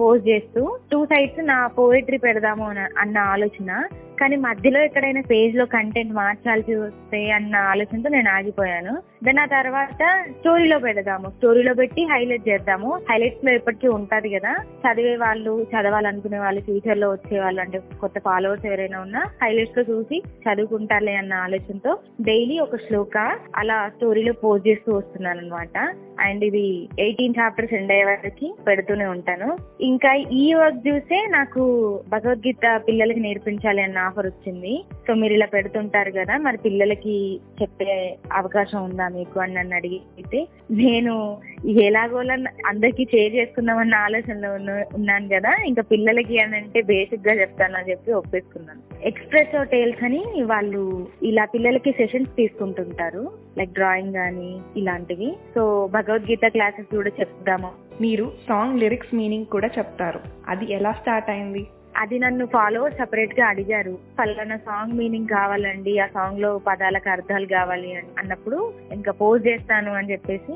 పోస్ట్ 0.00 0.28
చేస్తూ 0.28 0.78
టూ 0.92 1.04
సైడ్స్ 1.04 1.46
నా 1.46 1.66
పోయిటరీ 1.66 2.16
పెడదాము 2.16 2.64
అన్న 2.98 3.18
ఆలోచన. 3.18 3.88
కానీ 4.20 4.36
మధ్యలో 4.36 4.80
ఎక్కడైనా 4.80 5.20
పేజ్లో 5.20 5.66
కంటెంట్ 5.66 6.12
మార్చాల్సి 6.12 6.74
వస్తే 6.74 7.30
అన్న 7.30 7.56
ఆలోచనతో 7.56 8.08
నేను 8.08 8.30
ఆగిపోయాను. 8.30 9.02
దాని 9.24 9.40
ఆ 9.40 9.44
తర్వాత 9.44 10.02
స్టోరీలో 10.30 10.78
పెడదాము. 10.78 11.30
స్టోరీలో 11.30 11.74
పెట్టి 11.74 12.04
హైలైట్ 12.04 12.48
చేద్దాము. 12.48 13.00
హైలైట్స్లో 13.10 13.52
ఎప్పటికీ 13.52 13.88
ఉంటది 13.88 14.30
కదా. 14.30 14.52
చదివే 14.84 15.16
వాళ్ళు 15.16 15.66
చదవాలనుకునే 15.72 16.38
వాళ్ళు 16.38 16.60
ఫ్యూచర్లో 16.60 17.10
వచ్చే 17.10 17.40
వాళ్ళు 17.40 17.60
అంటే 17.60 17.80
కొత్త 18.00 18.18
ఫాలోవర్స్ 18.18 18.66
ఎవరైనా 18.66 19.00
ఉన్నా 19.00 19.26
హైలైట్స్లో 19.42 19.84
చూసి 19.90 20.22
చదువుకుంటారులే 20.46 21.14
అన్న 21.14 21.34
ఆలోచనతో 21.34 21.98
డైలీ 22.20 22.58
ఒక 22.58 22.76
శ్లోక 22.76 23.38
అలా 23.56 23.88
స్టోరీలో 23.88 24.32
పోస్ట్ 24.32 24.68
చేస్తూ 24.68 24.92
వస్తున్నాను 24.92 25.38
అనమాట 25.38 25.96
అండ్ 26.20 26.44
ఇది 26.44 26.88
ఎయిటీన్ 26.98 27.34
చాప్టర్స్ 27.34 27.74
ఎండ్ 27.74 27.92
అయ్యే 27.92 28.04
వరకు 28.04 28.56
పెడుతూనే 28.68 29.06
ఉంటాను. 29.06 29.58
ఇంకా 29.80 30.14
ఈ 30.14 30.54
వర్క్ 30.54 30.88
చూసే 30.88 31.26
నాకు 31.26 31.62
భగవద్గీత 32.08 32.80
పిల్లలకి 32.88 33.20
నేర్పించాలి 33.20 33.82
అన్న 33.82 33.98
ఆఫర్ 33.98 34.26
వచ్చింది. 34.26 34.84
సో 35.06 35.14
మీరు 35.14 35.32
ఇలా 35.32 35.46
పెడుతుంటారు 35.46 36.10
కదా 36.10 36.36
మరి 36.36 36.56
పిల్లలకి 36.56 37.40
చెప్పే 37.62 38.16
అవకాశం 38.32 38.84
ఉందా 38.84 39.08
మీకు 39.08 39.40
అని 39.40 39.54
నన్ను 39.54 39.76
అడిగితే 39.76 40.46
నేను 40.70 41.38
ఎలాగోలా 41.68 42.34
అందరికి 42.66 43.04
షేర్ 43.04 43.34
చేసుకుందామన్న 43.34 43.94
ఆలోచనలో 43.94 44.50
ఉన్నాను 44.94 45.28
కదా 45.28 45.56
ఇంకా 45.66 45.82
పిల్లలకి 45.82 46.38
అని 46.38 46.56
అంటే 46.56 46.82
బేసిక్గా 46.82 47.34
చెప్తాను 47.34 47.74
అని 47.74 47.90
చెప్పి 47.90 48.12
ఒప్పేసుకున్నాను. 48.12 48.80
ఎక్స్ప్రెస్ 49.02 49.70
టేల్స్ 49.70 50.04
అని 50.04 50.42
వాళ్ళు 50.42 51.08
ఇలా 51.22 51.44
పిల్లలకి 51.44 51.92
సెషన్స్ 51.92 52.36
తీసుకుంటుంటారు 52.36 53.30
లైక్ 53.58 53.70
డ్రాయింగ్ 53.70 54.12
కానీ 54.12 54.60
ఇలాంటివి. 54.76 55.32
సో 55.54 55.86
భగవద్గీత 56.08 56.40
క్లాసెస్ 56.46 56.96
కూడా 56.96 57.10
చెప్దాము. 57.20 57.72
మీరు 58.00 58.32
సాంగ్ 58.48 58.80
లిరిక్స్ 58.80 59.14
మీనింగ్ 59.14 59.46
కూడా 59.46 59.68
చెప్తారు. 59.78 60.20
అది 60.48 60.72
ఎలా 60.72 60.92
స్టార్ట్ 60.92 61.30
అయింది? 61.30 61.66
అది 61.96 62.18
నన్ను 62.18 62.44
ఫాలోవర్ 62.46 62.94
సపరేట్గా 62.94 63.44
అడిగారు. 63.46 63.92
ఫలానా 64.18 64.56
సాంగ్ 64.56 64.96
మీనింగ్ 64.98 65.28
కావాలండి 65.28 65.98
ఆ 65.98 66.06
సాంగ్లో 66.14 66.50
పదాలకు 66.66 67.08
అర్థాలు 67.10 67.46
కావాలి 67.46 67.90
అని 67.96 68.10
అన్నప్పుడు 68.18 68.58
ఇంకా 68.92 69.12
పోజ్ 69.12 69.46
చేస్తాను 69.46 69.92
అని 69.92 70.10
చెప్పేసి 70.12 70.54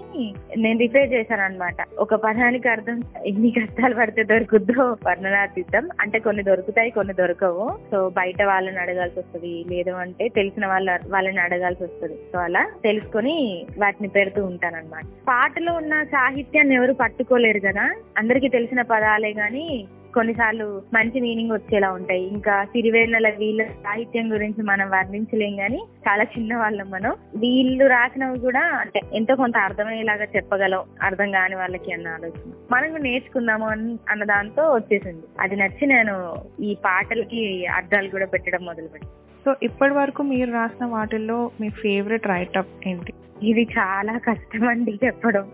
నేను 0.57 0.79
రిపేర్ 0.79 1.13
చేశాను 1.13 1.43
అనమాట 1.43 1.77
ఒక 1.99 2.15
పదానికి 2.15 2.69
అర్థం 2.69 2.99
ఎన్ని 3.27 3.51
కష్టాలు 3.51 3.95
పడితే 3.95 4.23
దొరుకుద్దో 4.23 4.97
వర్ణనాతీతం. 5.07 5.89
అంటే 6.01 6.19
కొన్ని 6.19 6.43
దొరుకుతాయి 6.43 6.91
కొన్ని 6.91 7.15
దొరకవు. 7.15 7.67
సో 7.91 8.09
బయట 8.09 8.43
వాళ్ళని 8.43 8.79
అడగాల్సి 8.79 9.19
వస్తుంది 9.21 9.53
లేదు 9.71 9.91
అంటే 9.91 10.29
తెలిసిన 10.29 10.67
వాళ్ళ 10.67 10.99
వాళ్ళని 11.09 11.41
అడగాల్సి 11.41 11.85
వస్తుంది. 11.85 12.19
సో 12.33 12.39
అలా 12.39 12.65
తెలుసుకొని 12.83 13.67
వాటిని 13.79 14.09
పెడుతూ 14.09 14.45
ఉంటాను 14.45 14.77
అనమాట 14.77 15.05
పాటలో 15.29 15.73
ఉన్న 15.73 16.03
సాహిత్యాన్ని 16.03 16.75
ఎవరు 16.75 16.93
పట్టుకోలేరు 16.93 17.61
కదా. 17.61 17.87
అందరికీ 18.19 18.49
తెలిసిన 18.49 18.83
పదాలే 18.83 19.33
గాని 19.39 19.67
కొన్నిసార్లు 20.15 20.83
మంచి 20.95 21.21
మీనింగ్ 21.21 21.53
వచ్చేలా 21.53 21.93
ఉంటాయి. 21.93 22.29
ఇంకా 22.29 22.65
సిరివేళ్ళ 22.65 23.35
వీళ్ళ 23.39 23.65
సాహిత్యం 23.65 24.33
గురించి 24.33 24.63
మనం 24.63 24.91
వర్ణించలేం 24.91 25.61
గాని 25.61 25.79
చాలా 26.09 26.23
చిన్న 26.23 26.57
వాళ్ళం 26.57 26.91
మనం. 26.91 27.11
వీళ్ళు 27.37 27.87
రాసినవి 27.87 28.39
కూడా 28.39 28.61
అంటే 28.61 29.01
ఎంతో 29.15 29.37
కొంత 29.37 29.57
అర్థమయ్యేలాగా 29.57 30.25
చెప్పగలం 30.37 30.83
అర్థం 31.03 31.31
కాని 31.31 31.55
వాళ్ళకి 31.55 31.93
అన్న 31.93 32.09
ఆలోచన. 32.09 32.53
మనం 32.71 32.95
నేర్చుకుందాము 32.95 33.67
అని 33.67 33.99
అన్న 34.09 34.25
దాంతో 34.25 34.75
వచ్చేసింది. 34.75 35.23
అది 35.41 35.57
నచ్చి 35.57 35.87
నేను 35.87 36.35
ఈ 36.61 36.77
పాటలకి 36.85 37.67
అర్థాలు 37.67 38.09
కూడా 38.09 38.27
పెట్టడం 38.27 38.65
మొదలుపెట్టాను. 38.65 39.31
సో 39.45 39.55
ఇప్పటి 39.63 39.93
వరకు 39.93 40.23
మీరు 40.23 40.53
రాసిన 40.53 40.87
వాటిల్లో 40.87 41.51
మీ 41.61 41.69
ఫేవరెట్ 41.69 42.27
రైటప్ 42.27 42.89
ఏంటి? 42.89 43.13
ఇది 43.43 43.63
చాలా 43.79 44.19
కష్టం 44.19 44.69
అండి 44.69 44.99
చెప్పడం. 45.05 45.49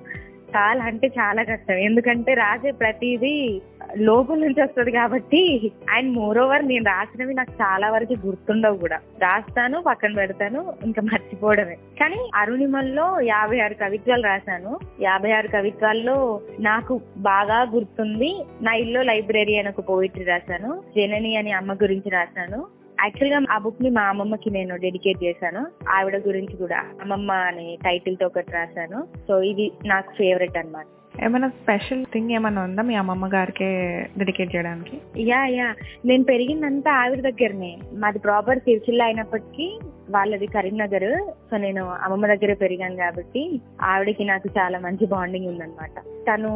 చాలా 0.56 0.84
అంటే 0.84 1.06
చాలా 1.06 1.42
కష్టం. 1.42 1.75
ఎందుకంటే 1.75 2.34
రాసే 2.34 2.70
ప్రతిదీ 2.70 3.60
లోపల 3.96 4.38
నుంచి 4.38 4.62
వస్తుంది 4.62 4.90
కాబట్టి 4.90 5.72
అండ్ 5.90 6.12
మోర్ 6.12 6.38
ఓవర్ 6.38 6.66
నేను 6.66 6.84
రాసినవి 6.84 7.34
నాకు 7.34 7.52
చాలా 7.52 7.90
వరకు 7.90 8.26
గుర్తుండవు 8.26 8.76
కూడా. 8.76 8.96
రాస్తాను 8.96 9.82
పక్కన 9.86 10.14
పెడతాను 10.14 10.74
ఇంకా 10.84 11.02
మర్చిపోవడమే. 11.02 11.74
కానీ 11.74 12.30
అరుణిమల్లో 12.34 13.20
యాభై 13.20 13.60
ఆరు 13.60 13.74
కవిత్వాలు 13.74 14.22
రాశాను. 14.22 14.78
యాభై 15.00 15.32
ఆరు 15.32 15.48
కవిత్వాల్లో 15.48 16.40
నాకు 16.60 17.00
బాగా 17.16 17.62
గుర్తుంది. 17.74 18.44
నా 18.62 18.72
ఇల్లు 18.72 19.00
లైబ్రరీ 19.00 19.56
అని 19.56 19.68
ఒక 19.68 19.88
పోయిటరీ 19.88 20.24
రాశాను. 20.24 20.82
జనని 20.96 21.36
అని 21.36 21.52
అమ్మ 21.52 21.74
గురించి 21.74 22.10
రాశాను. 22.10 22.66
యాక్చువల్గా 23.00 23.40
ఆ 23.50 23.58
బుక్ని 23.58 23.90
మా 23.90 24.02
అమ్మమ్మకి 24.02 24.50
నేను 24.50 24.76
డెడికేట్ 24.76 25.24
చేశాను. 25.24 25.66
ఆవిడ 25.88 26.16
గురించి 26.16 26.56
కూడా 26.56 26.84
అమ్మమ్మ 27.00 27.32
అనే 27.32 27.78
టైటిల్తో 27.84 28.26
ఒకటి 28.26 28.52
రాశాను. 28.52 29.06
సో 29.28 29.42
ఇది 29.42 29.72
నాకు 29.86 30.12
ఫేవరెట్ 30.12 30.58
అనమాట 30.58 30.86
ఏమైనా 31.25 31.49
స్పెషల్ 31.49 32.04
థింగ్ 32.12 32.30
ఏమైనా 32.30 32.62
ఉందా 32.62 32.82
మీ 32.82 32.94
అమ్మమ్మ 32.94 33.26
గారికే 33.35 34.00
డెడికేట్ 34.18 34.56
చేయడానికి? 34.56 35.23
Yeah 35.23 35.46
yeah. 35.46 35.75
నేను 36.04 36.25
పెరిగిందంతా 36.25 36.92
ఆవిడ 36.92 37.20
దగ్గరనే. 37.20 37.78
మాది 37.92 38.18
ప్రాపర్ 38.18 38.58
సిరిసిల్ల 38.58 39.02
అయినప్పటికీ 39.02 39.78
వాళ్ళది 40.11 40.46
కరీంనగర్. 40.46 41.32
సో 41.50 41.56
నేను 41.56 41.85
అమ్మమ్మ 41.85 42.26
దగ్గర 42.26 42.52
పెరిగాను 42.52 42.96
కాబట్టి 42.96 43.61
ఆవిడకి 43.82 44.25
నాకు 44.25 44.49
చాలా 44.58 44.78
మంచి 44.78 45.06
బాండింగ్ 45.06 45.46
ఉందన్నమాట. 45.46 46.00
తను 46.00 46.49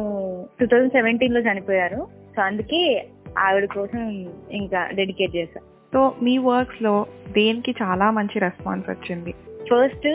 టూ 0.59 0.65
థౌజండ్ 0.65 0.91
సెవెంటీన్లో 0.91 1.41
చనిపోయారు. 1.41 2.07
సో 2.35 2.41
అందుకే 2.41 3.07
ఆవిడ 3.39 3.65
కోసం 3.65 4.25
ఇంకా 4.51 4.89
డెడికేట్ 4.93 5.35
చేశాను 5.35 5.71
సో 5.93 6.15
మీ 6.21 6.37
వర్క్స్లో 6.37 7.05
దేనికి 7.31 7.75
చాలా 7.83 8.11
మంచి 8.11 8.39
రెస్పాన్స్ 8.39 8.89
వచ్చింది? 8.89 9.33
First 9.71 10.07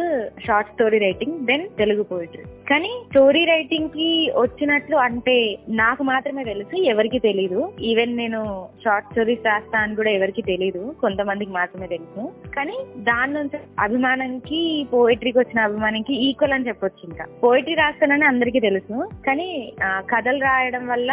short 0.47 0.71
story 0.73 0.99
writing 0.99 1.47
then 1.47 1.65
Telugu 1.79 2.03
poetry 2.03 2.45
కానీ 2.71 2.91
స్టోరీ 3.11 3.45
రైటింగ్కి 3.45 4.09
వచ్చినట్లు 4.37 4.97
అంటే 4.97 5.57
నాకు 5.69 6.03
మాత్రమే 6.03 6.45
తెలుసు 6.45 6.77
ఎవరికి 6.93 7.19
తెలీదు. 7.19 7.73
ఈవెన్ 7.81 8.17
నేను 8.17 8.41
షార్ట్ 8.85 9.11
స్టోరీస్ 9.11 9.47
రాస్తా 9.47 9.79
అని 9.79 9.95
కూడా 9.95 10.11
ఎవరికి 10.11 10.43
తెలీదు 10.43 10.95
కొంతమందికి 11.01 11.51
మాత్రమే 11.51 11.87
తెలుసు. 11.87 12.23
కానీ 12.57 12.77
దాని 12.99 13.33
నుంచి 13.33 13.59
అభిమానంకి 13.79 14.87
పోయిటరీకి 14.93 15.39
వచ్చిన 15.39 15.61
అభిమానంకి 15.61 16.17
ఈక్వల్ 16.29 16.53
అని 16.53 16.69
చెప్పొచ్చు 16.69 17.05
ఇంకా. 17.09 17.27
పోయిటరీ 17.45 17.75
రాస్తానని 17.75 18.25
అందరికీ 18.25 18.61
తెలుసు 18.61 19.09
కానీ 19.27 19.49
కథలు 19.83 20.41
రాయడం 20.41 20.87
వల్ల 20.87 21.13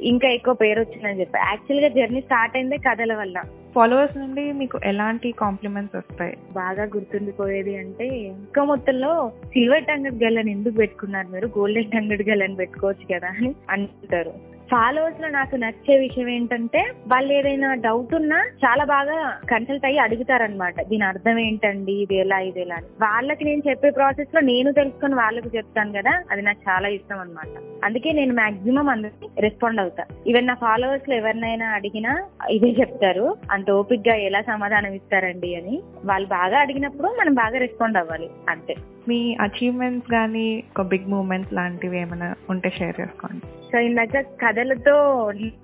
ఇంకా 0.00 0.28
ఎక్కువ 0.28 0.54
పేరు 0.54 0.80
వచ్చిందని 0.80 1.20
చెప్పి. 1.20 1.38
యాక్చువల్గా 1.38 1.88
జర్నీ 1.88 2.20
స్టార్ట్ 2.20 2.56
అయిందే 2.56 2.76
కథల 2.90 3.14
వల్ల. 3.14 3.38
ఫాలోవర్స్ 3.78 4.16
నుండి 4.18 4.52
మీకు 4.52 4.80
ఎలాంటి 4.84 5.32
కాంప్లిమెంట్స్ 5.32 5.96
వస్తాయి? 5.96 6.36
బాగా 6.52 6.84
గుర్తుండిపోయేది 6.84 7.76
అంటే 7.76 8.06
ఇంకా 8.06 8.64
మొత్తంలో 8.64 9.10
సిల్వర్ 9.46 9.84
టంగడ్ 9.84 10.24
గల్ 10.24 10.38
అని 10.38 10.50
ఎందుకు 10.50 10.76
పెట్టుకున్నారు 10.76 11.28
మీరు? 11.28 11.46
గోల్డెన్ 11.46 11.90
టంగడ్ 11.90 12.28
గల్ 12.28 12.42
అని 12.42 12.56
పెట్టుకోవచ్చు 12.56 13.06
కదా 13.14 13.28
అని 13.28 13.54
అంటారు. 13.70 14.32
ఫాలోవర్స్లో 14.70 15.28
నాకు 15.28 15.56
నచ్చే 15.56 15.98
విషయం 15.98 16.28
ఏంటంటే 16.28 16.92
వాళ్ళు 17.06 17.32
ఏదైనా 17.32 17.74
డౌట్ 17.74 18.14
ఉన్నా 18.14 18.36
చాలా 18.36 18.84
బాగా 18.84 19.40
కన్సల్ట్ 19.50 19.84
అయ్యి 19.84 19.98
అడుగుతారనమాట 19.98 20.82
దీని 20.82 21.04
అర్థం 21.04 21.38
ఏంటండి? 21.38 21.92
ఇది 21.92 22.16
ఎలా? 22.16 22.38
ఇది 22.38 22.60
ఎలా? 22.60 22.74
అని. 22.74 22.86
వాళ్ళకి 22.86 23.44
నేను 23.44 23.62
చెప్పే 23.70 23.90
ప్రాసెస్లో 23.90 24.40
నేను 24.40 24.72
తెలుసుకొని 24.72 25.14
వాళ్ళకు 25.14 25.56
చెప్తాను 25.56 25.92
కదా 25.92 26.22
అది 26.30 26.42
నాకు 26.42 26.70
చాలా 26.70 26.88
ఇష్టం 26.88 27.18
అనమాట 27.18 27.62
అందుకే 27.84 28.12
నేను 28.12 28.34
మాక్సిమం 28.34 28.88
అందరికి 28.88 29.40
రెస్పాండ్ 29.40 29.80
అవుతా. 29.80 30.04
ఈవెన్ 30.26 30.46
నా 30.46 30.54
ఫాలోవర్స్లో 30.54 31.14
ఎవరినైనా 31.14 31.66
అడిగినా 31.66 32.24
ఇదే 32.50 32.66
చెప్తారు. 32.66 33.36
అంత 33.50 33.70
ఓపిక్గా 33.70 34.14
ఎలా 34.14 34.40
సమాధానం 34.40 34.92
ఇస్తారండి 34.92 35.54
అని. 35.54 35.82
వాళ్ళు 36.04 36.28
బాగా 36.28 36.58
అడిగినప్పుడు 36.58 37.08
మనం 37.08 37.34
బాగా 37.34 37.58
రెస్పాండ్ 37.58 37.98
అవ్వాలి. 37.98 38.30
అంతే. 38.48 38.74
మీ 39.08 39.36
అచీవ్మెంట్స్ 39.40 40.10
కానీ 40.10 40.46
ఒక 40.70 40.82
బిగ్ 40.86 41.08
మూమెంట్స్ 41.08 41.52
లాంటివి 41.52 42.00
ఏమైనా 42.00 42.28
ఉంటే 42.50 42.70
షేర్ 42.70 43.00
చేసుకోండి. 43.00 43.44
సో 43.72 43.78
ఇందాక 43.78 44.20
కథలతో 44.42 44.96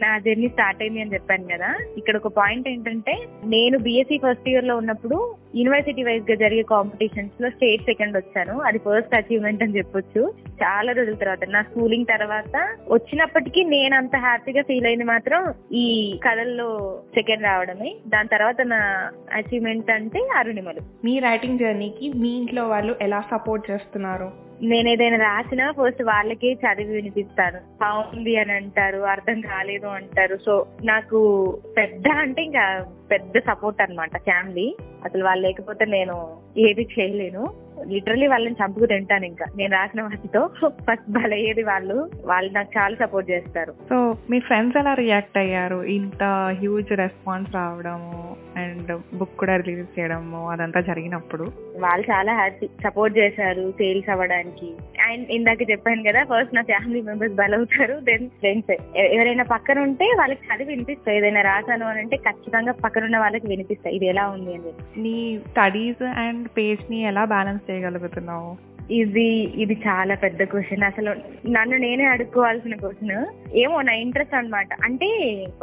నా 0.02 0.18
జర్నీ 0.18 0.48
స్టార్ట్ 0.48 0.82
అయింది 0.82 1.00
అని 1.00 1.14
చెప్పాను 1.14 1.46
కదా 1.52 1.70
ఇక్కడ 1.96 2.16
ఒక 2.16 2.30
పాయింట్ 2.36 2.68
ఏంటంటే 2.68 3.14
నేను 3.44 3.78
బీఎస్సీ 3.78 4.18
ఫస్ట్ 4.18 4.48
ఇయర్లో 4.48 4.76
ఉన్నప్పుడు 4.76 5.18
యూనివర్సిటీ 5.54 6.02
వైజ్గా 6.02 6.34
జరిగే 6.34 6.62
కాంపిటీషన్స్లో 6.62 7.50
స్టేట్ 7.50 7.82
సెకండ్ 7.82 8.16
వచ్చాను. 8.16 8.60
అది 8.60 8.78
ఫస్ట్ 8.78 9.14
అచీవ్మెంట్ 9.14 9.62
అని 9.62 9.76
చెప్పొచ్చు. 9.76 10.34
చాలా 10.62 10.92
రోజుల 10.92 11.14
తర్వాత 11.14 11.38
నా 11.48 11.62
స్కూలింగ్ 11.62 12.06
తర్వాత 12.06 12.76
వచ్చినప్పటికీ 12.88 13.64
నేను 13.64 13.96
అంత 13.96 14.16
హ్యాపీగా 14.16 14.62
ఫీల్ 14.62 14.86
అయింది 14.86 15.04
మాత్రం 15.04 15.54
ఈ 15.72 16.18
కథల్లో 16.28 17.02
సెకండ్ 17.14 17.42
రావడమే. 17.42 17.96
దాని 18.08 18.28
తర్వాత 18.28 18.56
నా 18.60 19.10
అచీవ్మెంట్ 19.32 19.90
అంటే 19.90 20.28
అరుణిమలు. 20.36 20.80
మీ 21.04 21.18
రైటింగ్ 21.18 21.58
జర్నీకి 21.58 22.12
మీ 22.16 22.28
ఇంట్లో 22.28 22.68
వాళ్ళు 22.68 22.96
ఎలా 23.02 23.20
సపోర్ట్ 23.20 23.70
చేస్తున్నారు? 23.70 24.30
నేను 24.64 24.88
ఏదైనా 24.88 25.16
రాసినా 25.16 25.70
ఫస్ట్ 25.70 26.02
వాళ్ళకే 26.02 26.52
చదివి 26.52 26.94
వినిపిస్తాను. 26.94 27.58
బాగుంది 27.80 28.36
అని 28.36 28.52
అంటారు 28.52 28.98
అర్థం 28.98 29.40
కాలేదు 29.40 29.86
అంటారు. 29.86 30.38
సో 30.46 30.66
నాకు 30.84 31.18
పెద్ద 31.76 32.08
అంటే 32.08 32.42
ఇంకా 32.42 32.86
పెద్ద 33.10 33.38
సపోర్ట్ 33.38 33.82
అన్నమాట 33.82 34.16
ఫ్యామిలీ 34.16 34.76
అసలు 35.04 35.24
వాళ్ళు 35.24 35.46
లేకపోతే 35.46 35.84
నేను 35.84 36.36
ఏది 36.58 36.88
చేయలేను. 37.00 37.64
లిటరలీ 37.86 38.26
వాళ్ళని 38.26 38.56
చంపుకు 38.64 38.86
తింటాను 38.86 39.26
ఇంకా. 39.26 39.46
నేను 39.56 39.72
రాసిన 39.72 40.02
వాటితో 40.02 40.50
ఫస్ట్ 40.62 41.10
బలయ్యేది 41.10 41.62
వాళ్ళు. 41.62 42.10
వాళ్ళు 42.24 42.52
నాకు 42.52 42.78
చాలా 42.78 43.06
సపోర్ట్ 43.06 43.30
చేస్తారు. 43.30 43.74
సో 43.88 44.16
మీ 44.30 44.40
ఫ్రెండ్స్ 44.40 44.78
ఎలా 44.78 44.94
రియాక్ట్ 44.94 45.38
అయ్యారు? 45.38 45.82
ఇంత 45.82 46.24
హ్యూజ్ 46.60 46.92
రెస్పాన్స్ 46.92 47.54
రావడము 47.54 48.36
అండ్ 48.90 49.16
బుక్ 49.16 49.36
కూడా 49.36 49.56
రిలీజ్ 49.56 50.00
చేయడము 50.00 50.50
అదంతా 50.50 50.80
జరిగినప్పుడు. 50.80 51.52
వాళ్ళు 51.78 52.06
చాలా 52.10 52.34
హ్యాపీ 52.34 52.66
సపోర్ట్ 52.66 53.18
చేశారు 53.18 53.70
సేల్స్ 53.70 54.10
అవ్వడానికి. 54.10 54.72
అండ్ 55.10 55.28
ఇందాక 55.30 55.70
చెప్పాను 55.70 56.02
కదా 56.02 56.24
ఫస్ట్ 56.24 56.54
నా 56.54 56.62
ఫ్యామిలీ 56.62 57.00
మెంబర్స్ 57.00 57.34
బలవుతారు 57.34 58.00
దెన్ 58.00 58.28
ఫ్రెండ్స్ 58.28 58.96
ఎవరైనా 58.96 59.44
పక్కన 59.44 59.78
ఉంటే 59.78 60.04
వాళ్ళకి 60.18 60.40
చదివి 60.40 60.68
వినిపిస్తాయి. 60.68 61.18
ఏదైనా 61.18 61.42
రాశాను 61.42 61.86
అని 61.86 61.98
అంటే 61.98 62.16
ఖచ్చితంగా 62.16 62.72
పక్కన 62.72 63.04
ఉన్న 63.04 63.18
వాళ్ళకి 63.18 63.46
వినిపిస్తాయి. 63.46 63.96
ఇది 63.96 64.06
ఎలా 64.06 64.28
ఉంది 64.28 64.54
అని. 64.54 65.00
నీ 65.00 65.40
స్టడీస్ 65.50 66.04
అండ్ 66.04 66.48
పేజ్ని 66.48 67.02
ఎలా 67.02 67.24
బ్యాలెన్స్ 67.24 67.70
చేయగలుగుతున్నావు? 67.70 68.73
ఇది 68.90 69.28
ఇది 69.32 69.74
చాలా 69.86 70.14
పెద్ద 70.14 70.42
క్వశ్చన్ 70.42 70.82
అసలు 70.82 71.10
నన్ను 71.50 71.76
నేనే 71.76 72.04
అడుక్కోవాల్సిన 72.04 72.74
క్వశ్చన్ 72.74 73.26
ఏమో 73.54 73.82
నా 73.82 73.92
ఇంట్రెస్ట్ 73.92 74.34
అన్నమాట. 74.34 74.68
అంటే 74.84 75.06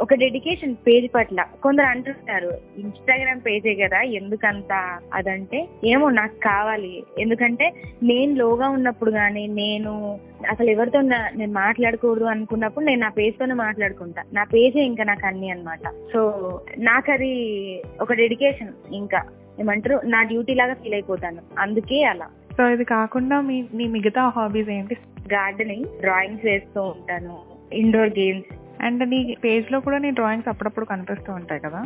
ఒక 0.00 0.14
డెడికేషన్ 0.14 0.76
పేజ్ 0.86 1.14
పట్ల. 1.14 1.46
కొందరు 1.62 1.84
అంటుంటారు 1.84 2.52
ఇన్స్టాగ్రామ్ 2.78 3.40
పేజే 3.46 3.74
కదా 3.74 4.00
ఎందుకంత 4.00 4.98
అదంటే? 5.14 5.68
ఏమో 5.84 6.10
నాకు 6.10 6.34
కావాలి. 6.34 7.02
ఎందుకంటే 7.18 7.72
నేను 8.02 8.34
లోగా 8.34 8.68
ఉన్నప్పుడు 8.68 9.10
కానీ 9.10 9.46
నేను 9.46 10.20
అసలు 10.50 10.70
ఎవరితో 10.70 11.00
నేను 11.00 11.52
మాట్లాడకూడదు 11.52 12.24
అనుకున్నప్పుడు 12.24 12.84
నేను 12.84 13.00
నా 13.00 13.08
పేజ్ 13.08 13.38
తోనే 13.38 13.54
మాట్లాడుకుంటా. 13.54 14.22
నా 14.32 14.44
పేజే 14.44 14.80
ఇంకా 14.80 15.04
నాకు 15.04 15.26
అన్ని 15.26 15.50
అన్నమాట. 15.50 15.88
సో 16.12 16.60
నాకు 16.78 17.12
అది 17.12 17.82
ఒక 18.00 18.12
డెడికేషన్ 18.12 18.94
ఇంకా 18.94 19.22
ఏమంటారు 19.60 20.00
నా 20.06 20.22
డ్యూటీ 20.22 20.54
లాగా 20.54 20.74
ఫీల్ 20.74 20.94
అయిపోతాను. 20.94 21.38
అందుకే 21.58 22.02
అలా. 22.02 22.26
సో 22.56 22.68
ఇది 22.68 22.84
కాకుండా 22.84 23.40
మీ 23.40 23.64
నీ 23.74 23.86
మిగతా 23.86 24.28
హాబీస్ 24.28 24.68
ఏంటి? 24.68 24.96
గార్డెనింగ్ 25.32 25.84
డ్రాయింగ్స్ 26.00 26.44
వేస్తూ 26.44 26.82
ఉంటాను. 26.82 27.38
ఇండోర్ 27.72 28.08
గేమ్స్ 28.18 28.56
అండ్ 28.82 29.08
నీ 29.08 29.36
పేజ్లో 29.44 29.80
కూడా 29.80 29.98
నీ 29.98 30.10
డ్రాయింగ్స్ 30.10 30.48
అప్పుడప్పుడు 30.48 30.84
కనిపిస్తూ 30.84 31.32
ఉంటాయి 31.32 31.60
కదా? 31.60 31.78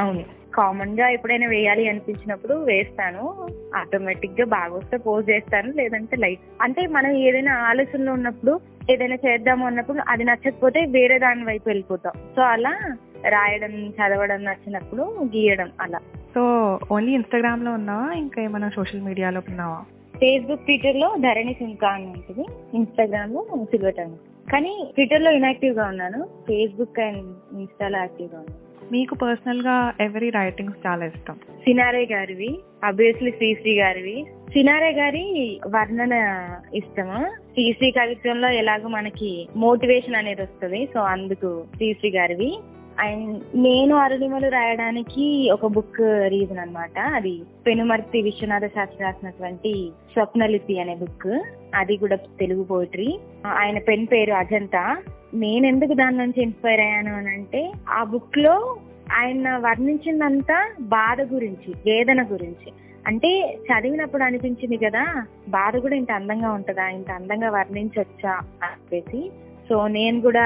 అవును. 0.00 0.24
కామన్గా 0.54 1.08
ఎప్పుడైనా 1.08 1.46
వేయాలి 1.46 1.88
అనిపించినప్పుడు 1.88 2.54
వేస్తాను. 2.54 3.48
ఆటోమేటిక్గా 3.76 4.46
బాగా 4.46 4.74
వస్తే 4.74 4.96
పోజ్ 4.96 5.30
చేస్తాను. 5.30 5.72
లేదంటే 5.72 6.16
లైట్ 6.16 6.40
అంటే 6.62 6.86
మనం 6.86 7.10
ఏదైనా 7.10 7.54
ఆలోచనలో 7.54 8.12
ఉన్నప్పుడు 8.12 8.60
ఏదైనా 8.90 9.14
చేద్దాము 9.14 9.66
అన్నప్పుడు 9.66 9.98
అది 10.08 10.24
నచ్చకపోతే 10.24 10.86
వేరే 10.86 11.18
దాని 11.18 11.44
వైపు 11.44 11.68
వెళ్ళిపోతాం. 11.68 12.12
సో 12.36 12.42
అలా 12.42 12.96
రాయడం 13.28 13.70
చదవడం 13.70 14.44
నచ్చినప్పుడు 14.44 15.02
గీయడం 15.02 15.70
అలా. 15.80 15.98
సో 16.34 16.78
ఓన్లీ 16.92 17.12
ఇన్స్టాగ్రామ్లో 17.12 17.72
ఉన్నావా? 17.72 18.12
ఇంకా 18.12 18.42
ఏమైనా 18.42 18.68
సోషల్ 18.68 19.00
మీడియాలో 19.00 19.42
ఉన్నావా? 19.48 19.84
ఫేస్బుక్ 20.18 20.60
ట్విట్టర్లో 20.60 21.16
ధరణి 21.20 21.52
సింకా 21.52 21.88
అని 21.88 22.06
ఉంటుంది. 22.06 22.48
ఇన్స్టాగ్రామ్లో 22.74 23.46
సిల్వర్ 23.64 23.94
టైమ్ 23.94 24.14
కానీ 24.52 24.88
ట్విట్టర్లో 24.94 25.30
ఇన్యాక్టివ్గా 25.30 25.86
ఉన్నాను. 25.86 26.24
ఫేస్బుక్ 26.24 27.00
అండ్ 27.00 27.56
ఇన్స్టాలో 27.58 27.98
యాక్టివ్గా 27.98 28.38
ఉన్నాను. 28.38 28.66
మీకు 28.92 29.14
పర్సనల్గా 29.14 29.92
ఎవరి 30.00 30.30
రైటింగ్స్ 30.30 30.86
చాలా 30.86 31.04
ఇష్టం? 31.04 31.34
సినారే 31.34 32.08
గారివి 32.12 32.58
అబ్వియస్లీ 32.84 33.30
శ్రీశ్రీ 33.30 33.78
గారివి. 33.78 34.26
సినారే 34.52 34.92
గారి 34.92 35.60
వర్ణన 35.66 36.46
ఇష్టము? 36.74 37.24
శ్రీశ్రీ 37.24 37.90
కవిత్వంలో 37.90 38.48
ఎలాగో 38.48 38.88
మనకి 38.88 39.48
మోటివేషన్ 39.56 40.14
అనేది 40.14 40.42
వస్తుంది. 40.42 40.88
సో 40.94 41.00
అందుకు 41.00 41.64
శ్రీశ్రీ 41.76 42.10
గారివి. 42.10 42.58
అండ్ 43.00 43.42
నేను 43.54 43.96
అరుణిమలు 43.96 44.48
రాయడానికి 44.48 45.50
ఒక 45.50 45.66
బుక్ 45.66 46.00
రీజన్ 46.28 46.58
అన్నమాట. 46.58 46.98
అది 46.98 47.40
పెనుమర్తి 47.66 48.22
విశ్వనాథ 48.22 48.66
శాస్త్రి 48.66 49.04
రాసినటువంటి 49.04 49.90
స్వప్నలిపి 50.12 50.80
అనే 50.80 50.94
బుక్. 50.94 51.42
అది 51.74 51.96
కూడా 51.96 52.16
తెలుగు 52.16 52.64
పోయిటరీ. 52.64 53.18
ఆయన 53.46 53.78
పెన్ 53.78 54.06
పేరు 54.12 54.32
అజంతా. 54.32 55.02
నేను 55.34 55.66
ఎందుకు 55.66 55.94
దాని 55.94 56.16
నుంచి 56.16 56.42
ఇన్స్పైర్ 56.42 56.80
అయ్యాను 56.80 57.14
అని 57.16 57.28
అంటే 57.28 57.72
ఆ 57.88 58.04
బుక్లో 58.04 58.76
ఆయన 59.12 59.56
వర్ణించిందంతా 59.56 60.72
బాధ 60.80 61.20
గురించి 61.20 61.74
వేదన 61.86 62.22
గురించి. 62.22 62.72
అంటే 63.06 63.58
చదివినప్పుడు 63.66 64.22
అనిపించింది 64.22 64.76
కదా 64.76 65.26
బాధ 65.48 65.76
కూడా 65.76 65.96
ఇంత 65.96 66.12
అందంగా 66.12 66.50
ఉంటుందా 66.50 66.88
ఇంత 66.88 67.10
అందంగా 67.10 67.50
వర్ణించొచ్చా 67.50 68.32
అని 68.32 68.94
చెప్పేసి 68.94 69.30
సో 69.68 69.88
నేను 69.88 70.20
కూడా 70.20 70.44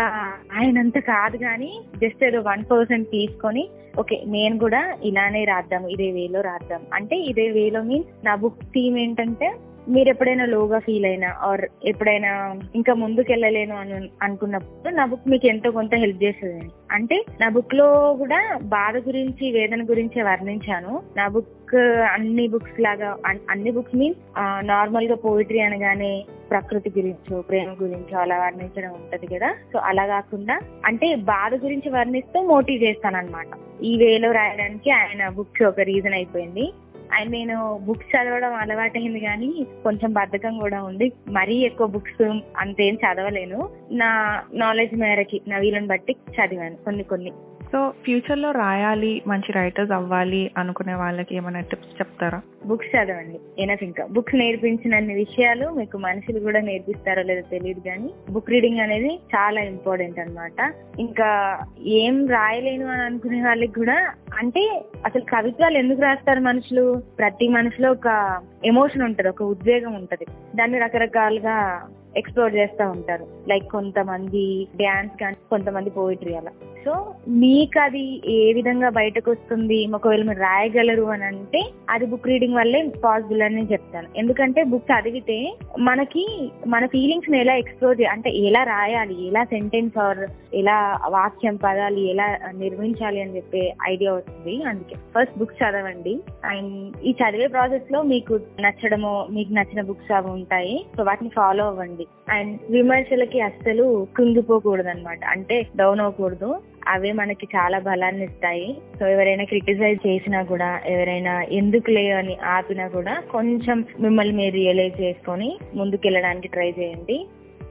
ఆయనంత 0.52 0.98
కాదు 0.98 1.36
కానీ 1.36 1.70
జస్ట్ 1.96 2.24
ఏదో 2.24 2.40
వన్ 2.40 2.64
పర్సెంట్ 2.70 3.08
తీసుకొని 3.10 3.64
ఓకే 3.98 4.22
నేను 4.26 4.58
కూడా 4.58 4.96
ఇలానే 5.02 5.44
రాద్దాం 5.44 5.86
ఇదే 5.88 6.10
వేలో 6.10 6.40
రాద్దాం. 6.40 6.82
అంటే 6.94 7.16
ఇదే 7.16 7.48
వేలో 7.50 7.82
మీన్స్ 7.82 8.26
నా 8.26 8.34
బుక్ 8.34 8.62
థీమ్ 8.64 8.98
ఏంటంటే 8.98 9.48
మీరు 9.90 10.08
ఎప్పుడైనా 10.08 10.44
లోగా 10.44 10.78
ఫీల్ 10.78 11.04
అయినా 11.04 11.28
ఆర్ 11.42 11.62
ఎప్పుడైనా 11.84 12.32
ఇంకా 12.74 12.92
ముందుకెళ్ళలేను 12.94 13.76
అని 13.76 14.10
అనుకున్నప్పుడు 14.22 14.94
నా 14.94 15.04
బుక్ 15.06 15.28
మీకు 15.28 15.46
ఎంతో 15.46 15.70
కొంత 15.70 15.94
హెల్ప్ 15.94 16.20
చేస్తుంది 16.24 16.66
అంటే 16.90 17.16
నా 17.40 17.48
బుక్లో 17.48 17.88
కూడా 18.18 18.40
బాధ 18.62 18.96
గురించి 18.96 19.52
వేదన 19.52 19.84
గురించి 19.90 20.22
వర్ణించాను. 20.22 20.92
నా 21.16 21.28
బుక్ 21.28 21.74
అన్ని 22.14 22.44
బుక్స్ 22.48 22.80
లాగా 22.80 23.16
అన్ని 23.50 23.70
బుక్స్ 23.70 23.96
మీన్స్ 23.96 24.20
నార్మల్గా 24.64 25.14
పోయిటరీ 25.14 25.60
అనగానే 25.60 26.12
ప్రకృతి 26.50 26.90
గురించో 26.98 27.40
ప్రేమ 27.40 27.72
గురించో 27.82 28.18
అలా 28.18 28.36
వర్ణించడం 28.44 28.92
ఉంటది 28.92 29.26
కదా. 29.34 29.50
సో 29.72 29.78
అలా 29.78 30.06
కాకుండా 30.06 30.58
అంటే 30.86 31.08
బాధ 31.14 31.52
గురించి 31.64 31.90
వర్ణిస్తూ 31.90 32.40
మోటివ్ 32.46 32.84
చేస్తాను 32.84 33.16
అనమాట 33.16 33.82
ఈ 33.82 33.92
వేలో 34.04 34.30
రాయడానికి 34.32 34.90
ఆయన 34.90 35.28
బుక్ 35.28 35.62
ఒక 35.62 35.80
రీజన్ 35.80 36.14
అయిపోయింది. 36.14 36.66
అండ్ 37.14 37.32
నేను 37.32 37.80
బుక్స్ 37.82 38.16
చదవడం 38.16 38.54
అలవాటైంది 38.54 39.20
కానీ 39.20 39.66
కొంచెం 39.82 40.12
బద్ధకం 40.12 40.58
కూడా 40.58 40.82
ఉంది. 40.82 41.12
మరీ 41.28 41.54
ఎక్కువ 41.54 41.86
బుక్స్ 41.86 42.40
అంతేం 42.58 42.94
చదవలేను. 42.94 43.68
నా 43.90 44.42
నాలెడ్జ్ 44.54 44.98
మేరకి 44.98 45.40
నా 45.48 45.58
వీళ్ళని 45.58 45.86
బట్టి 45.86 46.12
చదివాను 46.12 46.76
కొన్ని 46.76 47.02
కొన్ని. 47.02 47.32
సో 47.72 47.90
ఫ్యూచర్లో 48.04 48.50
రాయాలి 48.50 49.22
మంచి 49.26 49.52
రైటర్స్ 49.52 49.92
అవ్వాలి 49.92 50.50
అనుకునే 50.58 50.94
వాళ్ళకి 50.94 51.36
ఏమైనా 51.36 51.60
టిప్స్ 51.60 52.00
చెప్తారా? 52.00 52.40
బుక్స్ 52.66 52.96
చదవండి. 52.96 53.62
ఎనఫ్ 53.62 53.82
ఇంకా. 53.82 54.06
బుక్స్ 54.06 54.34
నేర్పించినన్ని 54.34 55.14
విషయాలు 55.14 55.68
మీకు 55.68 55.98
మనుషులు 55.98 56.40
కూడా 56.40 56.60
నేర్పిస్తారో 56.60 57.22
లేదో 57.22 57.40
తెలియదు 57.40 57.80
కానీ 57.80 58.10
బుక్ 58.30 58.50
రీడింగ్ 58.50 58.80
అనేది 58.80 59.14
చాలా 59.14 59.60
ఇంపార్టెంట్ 59.60 60.18
అన్నమాట. 60.18 60.74
ఇంకా 60.98 61.60
ఏం 61.80 62.28
రాయలేను 62.28 62.86
అని 62.86 63.02
అనుకునే 63.02 63.42
వాళ్ళకి 63.42 63.72
కూడా 63.72 64.12
అంటే 64.38 64.84
అసలు 65.06 65.22
కవిత్వాలు 65.22 65.78
ఎందుకు 65.78 66.02
రాస్తారు 66.02 66.40
మనుషులు? 66.40 66.99
ప్రతి 67.00 67.48
మనిషిలో 67.48 67.92
ఒక 67.92 68.40
ఎమోషన్ 68.64 69.02
ఉంటది 69.02 69.28
ఒక 69.28 69.42
ఉద్వేగం 69.42 69.94
ఉంటది. 69.94 70.26
దాన్ని 70.56 70.78
రకరకాలుగా 70.78 71.88
ఎక్స్ప్లోర్ 72.16 72.54
చేస్తూ 72.54 72.90
ఉంటారు. 72.90 73.26
లైక్ 73.48 73.68
కొంతమంది 73.68 74.68
డ్యాన్స్ 74.76 75.20
కానీ 75.20 75.36
కొంతమంది 75.50 75.90
పోయిటరీ 75.90 76.34
అలా. 76.34 76.50
సో 76.84 77.14
మీకు 77.28 77.80
అది 77.80 78.22
ఏ 78.26 78.52
విధంగా 78.52 78.88
బయటకు 78.88 79.30
వస్తుంది 79.30 79.86
ఒకవేళ 79.94 80.22
మీరు 80.22 80.38
రాయగలరు 80.38 81.02
అని 81.02 81.24
అంటే 81.24 81.62
అది 81.90 82.06
బుక్ 82.06 82.26
రీడింగ్ 82.26 82.54
వల్లే 82.54 82.92
పాసిబుల్ 83.04 83.42
అని 83.42 83.72
చెప్తాను. 83.72 84.08
ఎందుకంటే 84.16 84.64
బుక్ 84.64 84.84
చదివితే 84.90 85.56
మనకి 85.78 86.50
మన 86.66 86.86
ఫీలింగ్స్ని 86.86 87.38
ఎలా 87.38 87.54
ఎక్స్ప్లోర్ 87.54 88.00
అంటే 88.00 88.30
ఎలా 88.30 88.62
రాయాలి 88.62 89.26
ఎలా 89.26 89.44
సెంటెన్స్ 89.44 89.98
ఆర్ 89.98 90.18
ఎలా 90.54 91.00
వాక్యం 91.08 91.56
పదాలు 91.56 91.98
ఎలా 91.98 92.38
నిర్మించాలి 92.50 93.20
అని 93.20 93.36
చెప్పే 93.36 93.74
ఐడియా 93.88 94.12
వస్తుంది 94.12 94.62
అందుకే. 94.62 94.94
ఫస్ట్ 94.94 95.38
బుక్స్ 95.38 95.62
చదవండి. 95.62 96.20
అండ్ 96.44 96.96
ఈ 97.04 97.10
చదివే 97.10 97.46
ప్రాసెస్లో 97.46 98.02
మీకు 98.02 98.40
నచ్చడమో 98.60 99.26
మీకు 99.30 99.52
నచ్చిన 99.52 99.80
బుక్స్ 99.80 100.12
అవి 100.12 100.30
ఉంటాయి. 100.30 100.86
సో 100.96 101.02
వాటిని 101.02 101.30
ఫాలో 101.30 101.66
అవ్వండి. 101.66 101.99
అండ్ 102.28 102.58
విమర్శలకి 102.70 103.40
అస్సలు 103.40 104.06
కుంగిపోకూడదు 104.16 104.88
అనమాట 104.88 105.24
అంటే 105.24 105.66
డౌన్ 105.76 106.00
అవ్వకూడదు. 106.00 106.50
అవే 106.88 107.12
మనకి 107.12 107.48
చాలా 107.56 107.78
బలాన్ని 107.78 108.24
ఇస్తాయి. 108.24 108.76
సో 108.98 109.06
ఎవరైనా 109.06 109.44
క్రిటిసైజ్ 109.44 110.06
చేసినా 110.06 110.42
కూడా 110.42 110.80
ఎవరైనా 110.86 111.42
ఎందుకు 111.42 111.90
లే 111.90 112.10
అని 112.10 112.36
ఆపినా 112.44 112.88
కూడా 112.88 113.22
కొంచెం 113.32 113.84
మిమ్మల్ని 114.00 114.36
మీరు 114.36 114.54
రియలైజ్ 114.54 115.00
చేసుకొని 115.00 115.58
ముందుకెళ్ళడానికి 115.74 116.48
ట్రై 116.48 116.74
చేయండి. 116.78 117.26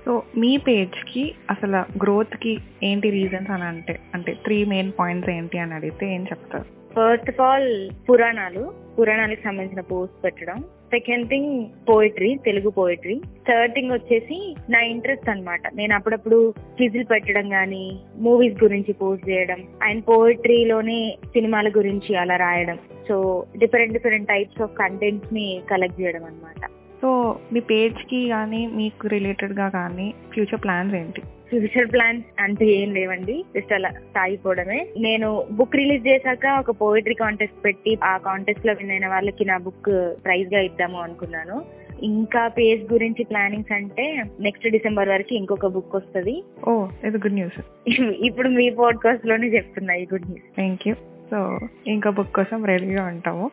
సో 0.06 0.24
మీ 0.38 0.58
పేజ్కి 0.58 1.36
అసలు 1.50 2.00
గ్రోత్కి 2.04 2.58
ఏంటి 2.84 3.10
రీజన్స్ 3.10 3.52
అని 3.52 3.64
అంటే 3.64 4.00
అంటే 4.14 4.32
త్రీ 4.34 4.66
మెయిన్ 4.66 4.92
పాయింట్స్ 5.00 5.30
ఏంటి 5.30 5.60
అని 5.60 5.74
అడిగితే 5.74 6.16
ఏం 6.16 6.24
చెప్తారు? 6.24 6.64
ఫస్ట్ 6.64 7.30
ఆఫ్ 7.30 7.42
ఆల్ 7.42 7.90
పురాణాలు. 8.10 8.74
పురాణాలకు 9.00 9.44
సంబంధించిన 9.44 9.82
పోస్ట్ 9.82 10.24
పెట్టడం. 10.24 10.64
Second 10.94 11.30
thing 11.30 11.66
poetry 11.90 12.36
Telugu 12.46 12.70
poetry 12.70 13.22
third 13.48 13.74
thing 13.74 13.92
వచ్చేసి 13.92 14.56
నా 14.70 14.80
ఇంట్రెస్ట్ 14.80 15.30
అన్నమాట. 15.30 15.62
నేను 15.76 15.96
అప్పుడప్పుడు 15.96 16.54
క్విజులు 16.76 17.04
పెట్టడం 17.04 17.50
కానీ 17.50 18.00
మూవీస్ 18.18 18.64
గురించి 18.64 18.94
పోస్ట్ 18.94 19.30
చేయడం 19.30 19.64
అండ్ 19.84 20.04
పోయిటరీలోనే 20.10 21.18
సినిమాల 21.26 21.70
గురించి 21.70 22.16
అలా 22.16 22.36
రాయడం. 22.36 22.80
So 23.10 23.46
different 23.58 23.94
different 23.94 24.28
types 24.28 24.62
of 24.62 24.78
కంటెంట్స్ని 24.78 25.62
collect 25.72 26.02
చేయడం 26.02 26.24
అన్నమాట. 26.24 26.72
సో 27.02 27.40
మీ 27.54 27.60
పేజ్కి 27.60 28.30
కానీ 28.30 28.68
మీకు 28.68 29.08
రిలేటెడ్గా 29.08 29.70
కానీ 29.70 30.14
ఫ్యూచర్ 30.34 30.64
ప్లాన్స్ 30.64 30.96
ఏంటి? 30.96 31.22
ఫ్యూచర్ 31.22 31.92
ప్లాన్స్ 31.92 32.26
అంటూ 32.40 32.66
ఏం 32.66 32.94
లేవండి. 32.94 33.46
జస్ట్ 33.58 33.74
అలా 33.74 33.90
సాగిపోవడమే 33.90 34.88
నేను 34.98 35.48
బుక్ 35.52 35.76
రిలీజ్ 35.76 36.08
చేశాక 36.08 36.46
ఒక 36.60 36.82
పోయిటరీ 36.82 37.14
కాంటెస్ట్ 37.14 37.66
పెట్టి 37.66 37.98
ఆ 38.04 38.18
కాంటెస్ట్లో 38.18 38.74
విన్ 38.74 38.92
అయిన 38.92 39.08
వాళ్ళకి 39.08 39.46
నా 39.46 39.58
బుక్ 39.58 40.16
ప్రైజ్గా 40.26 40.62
ఇద్దాము 40.62 41.02
అనుకున్నాను. 41.02 41.66
ఇంకా 42.02 42.48
పేజ్ 42.48 42.94
గురించి 42.94 43.24
ప్లానింగ్స్ 43.24 43.72
అంటే 43.72 44.24
నెక్స్ట్ 44.40 44.68
డిసెంబర్ 44.68 45.10
వరకు 45.10 45.34
ఇంకొక 45.34 45.66
బుక్ 45.66 45.96
వస్తుంది. 45.96 46.44
ఓ 46.68 46.88
ఇది 47.08 47.18
గుడ్ 47.18 47.34
న్యూస్. 47.34 47.86
ఇప్పుడు 48.02 48.50
మీ 48.50 48.70
పాడ్కాస్ట్లోనే 48.70 49.48
చెప్తున్నా 49.48 49.94
ఈ 49.94 50.06
good 50.14 50.26
news. 50.26 50.56
Thank 50.56 50.88
you 50.88 50.96
so 51.32 51.60
ఇంకా 51.88 52.10
బుక్ 52.10 52.36
కోసం 52.36 52.66
రెడీగా 52.66 53.06
ఉంటాము. 53.06 53.52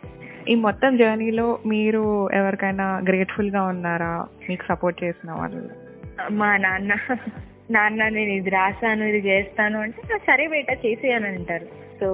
ఈ 0.48 0.54
మొత్తం 0.54 0.96
జర్నీలో 0.96 1.58
మీరు 1.66 2.30
ఎవరికైనా 2.32 3.02
గ్రేట్ఫుల్గా 3.08 3.62
ఉన్నారా? 3.62 4.26
మీకు 4.48 4.62
సపోర్ట్ 4.68 5.04
చేసిన 5.04 5.32
వాళ్ళు? 5.32 5.68
మా 6.30 6.56
నాన్న 6.56 6.96
నాన్న 7.70 8.08
నేను 8.08 8.30
ఇది 8.30 8.50
రాశాను 8.50 9.04
ఇది 9.04 9.28
చేస్తాను 9.28 9.80
అంటే 9.80 10.02
సరే 10.18 10.48
బేటా 10.48 10.74
చేసేయని 10.86 11.26
అంటారు. 11.26 11.66
సో 12.00 12.08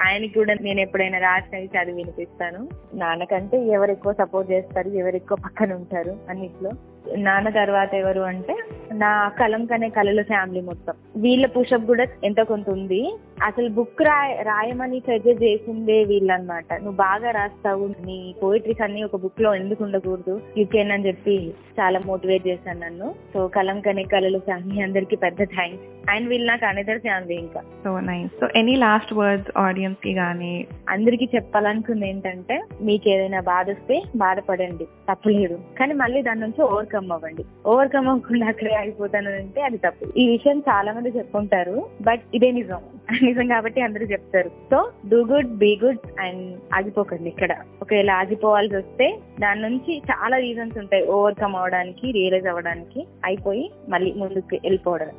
ఆయనకి 0.00 0.34
కూడా 0.34 0.54
నేను 0.60 0.80
ఎప్పుడైనా 0.80 1.18
రాసినవి 1.18 1.66
చదివి 1.66 1.96
వినిపిస్తాను. 1.96 2.68
నాన్నకంటే 2.94 3.66
ఎవరు 3.66 3.90
ఎక్కువ 3.90 4.12
సపోర్ట్ 4.12 4.52
చేస్తారు 4.52 4.88
ఎవరు 4.88 5.16
ఎక్కువ 5.16 5.38
పక్కన 5.44 5.72
ఉంటారు 5.72 6.16
అన్నిట్లో. 6.28 6.70
నాన్న 7.16 7.48
తర్వాత 7.48 7.94
ఎవరు 7.94 8.20
అంటే 8.20 8.56
నా 8.92 9.28
కలం 9.28 9.66
కనే 9.66 9.88
కళల 9.88 10.22
ఫ్యామిలీ 10.22 10.60
మొత్తం. 10.60 10.94
వీళ్ళ 11.16 11.46
పుషప్ 11.46 11.86
కూడా 11.86 12.06
ఎంత 12.24 12.40
కొంత 12.40 12.70
ఉంది. 12.70 13.14
అసలు 13.42 13.68
బుక్ 13.68 14.02
రాయ 14.02 14.30
రాయమని 14.42 14.98
సజెస్ట్ 15.00 15.44
చేసిందే 15.44 16.04
వీళ్ళన్నమాట. 16.04 16.72
నువ్వు 16.74 16.96
బాగా 16.96 17.30
రాస్తావు 17.30 17.86
నీ 18.06 18.34
పోయిటరీస్ 18.42 18.82
అన్ని 18.82 19.02
ఒక 19.02 19.16
బుక్లో 19.16 19.54
ఎందుకు 19.54 19.84
ఉండకూడదు? 19.84 20.40
యూ 20.58 20.64
కెన్ 20.64 20.92
అని 20.92 21.06
చెప్పి 21.06 21.54
చాలా 21.80 22.00
మోటివేట్ 22.06 22.46
చేశాను 22.46 22.80
నన్ను. 22.80 23.14
సో 23.34 23.48
కలం 23.48 23.80
కనే 23.80 24.02
కళలు 24.02 24.38
ఫ్యామిలీ 24.38 24.80
అందరికి 24.80 25.16
పెద్ద 25.16 25.42
థ్యాంక్స్ 25.44 25.86
అండ్ 26.10 26.28
వీళ్ళు 26.28 26.46
నాకు 26.46 26.64
అనదర్ 26.66 26.98
ఫ్యామిలీ 26.98 27.34
ఇంకా. 27.34 27.60
So 27.84 28.00
nice 28.00 28.30
so 28.40 28.46
any 28.56 28.76
last 28.76 29.12
words 29.12 29.50
ఆడియన్స్కి 29.56 30.14
కానీ 30.14 30.66
అందరికి 30.88 31.28
చెప్పాలనుకుంది 31.34 32.08
ఏంటంటే 32.08 32.62
మీకు 32.82 33.08
ఏదైనా 33.08 33.40
బాధ 33.40 33.70
వస్తే 33.70 34.02
బాధపడండి. 34.16 34.84
తప్పులేదు 35.10 35.58
కానీ 35.78 35.94
మళ్ళీ 35.94 36.22
దాని 36.22 36.40
నుంచి 36.40 36.62
ఓవర్కమ్ 36.62 37.12
అవ్వండి. 37.12 37.44
ఓవర్కమ్ 37.66 38.08
అవ్వకుండా 38.08 38.46
అక్కడే 38.46 38.74
ఆగిపోతాను 38.74 39.30
అంటే 39.30 39.60
అది 39.60 39.76
తప్పు. 39.76 40.06
ఈ 40.18 40.28
విషయం 40.28 40.58
చాలా 40.70 40.92
మంది 40.92 41.16
చెప్పుకుంటారు 41.18 41.76
బట్ 42.02 42.24
ఇదే 42.34 42.50
నిజం. 42.50 42.80
నిజం 43.30 43.48
కాబట్టి 43.48 43.80
అందరూ 43.80 44.04
చెప్తారు. 44.06 44.50
So 44.70 44.78
do 45.10 45.18
good 45.24 45.50
be 45.62 45.72
good 45.84 46.04
and 46.20 46.44
ఆగిపోకండి 46.74 47.28
ఇక్కడ. 47.28 47.52
ఒకవేళ 47.82 48.10
ఆగిపోవాల్సి 48.10 48.76
వస్తే 48.76 49.06
దాని 49.40 49.60
నుంచి 49.62 49.92
చాలా 50.10 50.36
రీజన్స్ 50.36 50.78
ఉంటాయి. 50.78 51.04
ఓవర్కమ్ 51.16 51.56
అవడానికి 51.56 52.06
రియలైజ్ 52.12 52.46
అవ్వడానికి 52.46 53.00
అయిపోయి 53.24 53.70
మళ్ళీ 53.88 54.12
ముందుకు 54.12 54.54
వెళ్ళిపోవడం. 54.54 55.10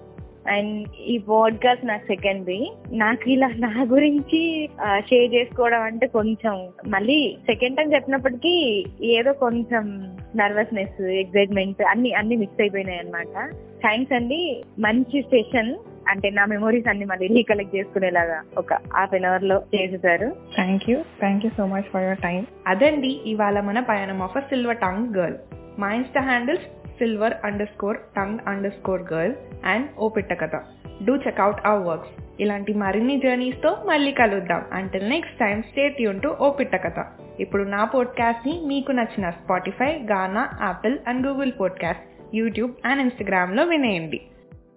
అండ్ 0.47 0.77
ఈ 1.13 1.15
పాడ్కాస్ట్ 1.17 1.85
నాకు 1.85 2.05
సెకండ్ది 2.07 2.59
నాకు 2.91 3.25
ఇలా 3.29 3.49
నా 3.55 3.71
గురించి 3.91 4.39
షేర్ 5.09 5.33
చేసుకోవడం 5.33 5.81
అంటే 5.81 6.05
కొంచెం 6.07 6.55
మళ్ళీ 6.87 7.37
సెకండ్ 7.49 7.77
టైం 7.77 7.93
చెప్పినప్పటికీ 7.93 8.55
ఏదో 9.17 9.33
కొంచెం 9.33 9.85
నర్వస్నెస్ 10.35 11.01
ఎక్సైట్మెంట్ 11.01 11.81
అన్ని 11.81 12.11
అన్ని 12.13 12.35
మిక్స్ 12.35 12.61
అయిపోయినాయి 12.61 12.99
అనమాట 12.99 13.35
థ్యాంక్స్ 13.85 14.13
అండి. 14.13 14.41
మంచి 14.79 15.21
సెషన్ 15.21 15.71
అంటే 16.07 16.29
నా 16.29 16.45
మెమోరీస్ 16.45 16.87
అన్ని 16.87 17.05
మళ్ళీ 17.05 17.27
రీకలెక్ట్ 17.27 17.75
చేసుకునేలాగా 17.75 18.41
ఒక 18.57 18.73
హాఫ్ 18.73 19.13
అన్ 19.13 19.25
అవర్లో 19.25 19.63
చేసేసారు. 19.75 20.35
Thank 20.55 20.89
you 20.89 21.03
thank 21.19 21.45
you 21.45 21.51
so 21.57 21.65
much 21.65 21.83
for 21.83 22.03
your 22.03 22.17
time 22.17 22.45
అదండి 22.67 23.21
ఇవాళ 23.25 23.59
మన 23.59 23.79
పయనం 23.79 24.21
ఆఫ్ 24.21 24.37
సిల్వర్ 24.37 24.77
టంగ్ 24.77 25.15
గర్ల్ 25.15 25.35
మా 25.79 25.93
insta 25.93 26.21
handles 26.21 26.63
silver 26.97 27.33
underscore 27.67 27.97
tongue 27.97 28.39
underscore 28.71 29.13
girl 29.13 29.35
and 29.65 29.87
O 29.99 30.09
Pitta 30.09 30.33
Katha. 30.33 30.55
Do 31.05 31.15
checkout 31.15 31.57
our 31.65 31.87
works 31.87 32.41
ఇలాంటి 32.41 32.73
మరిన్ని 32.73 33.17
జర్నీస్తో 33.17 33.77
మళ్ళీ 33.85 34.11
కలుద్దాం. 34.11 34.65
Until 34.73 35.09
next 35.09 35.39
time 35.39 35.61
stay 35.61 35.89
tune 35.89 36.21
to 36.21 36.37
O 36.41 36.51
Pitta 36.51 36.75
Katha. 36.75 37.05
ఇప్పుడు 37.39 37.63
నా 37.63 37.85
పోడ్కాస్ట్ని 37.85 38.61
మీకు 38.65 38.91
నచ్చిన 38.91 39.29
Spotify 39.29 39.99
Gaana 40.11 40.49
Apple 40.61 40.97
and 41.07 41.27
Google 41.27 41.51
podcast 41.59 42.35
YouTube 42.35 42.71
and 42.85 43.01
ఇన్స్టాగ్రామ్లో 43.01 43.63
వినేయండి. 43.63 44.21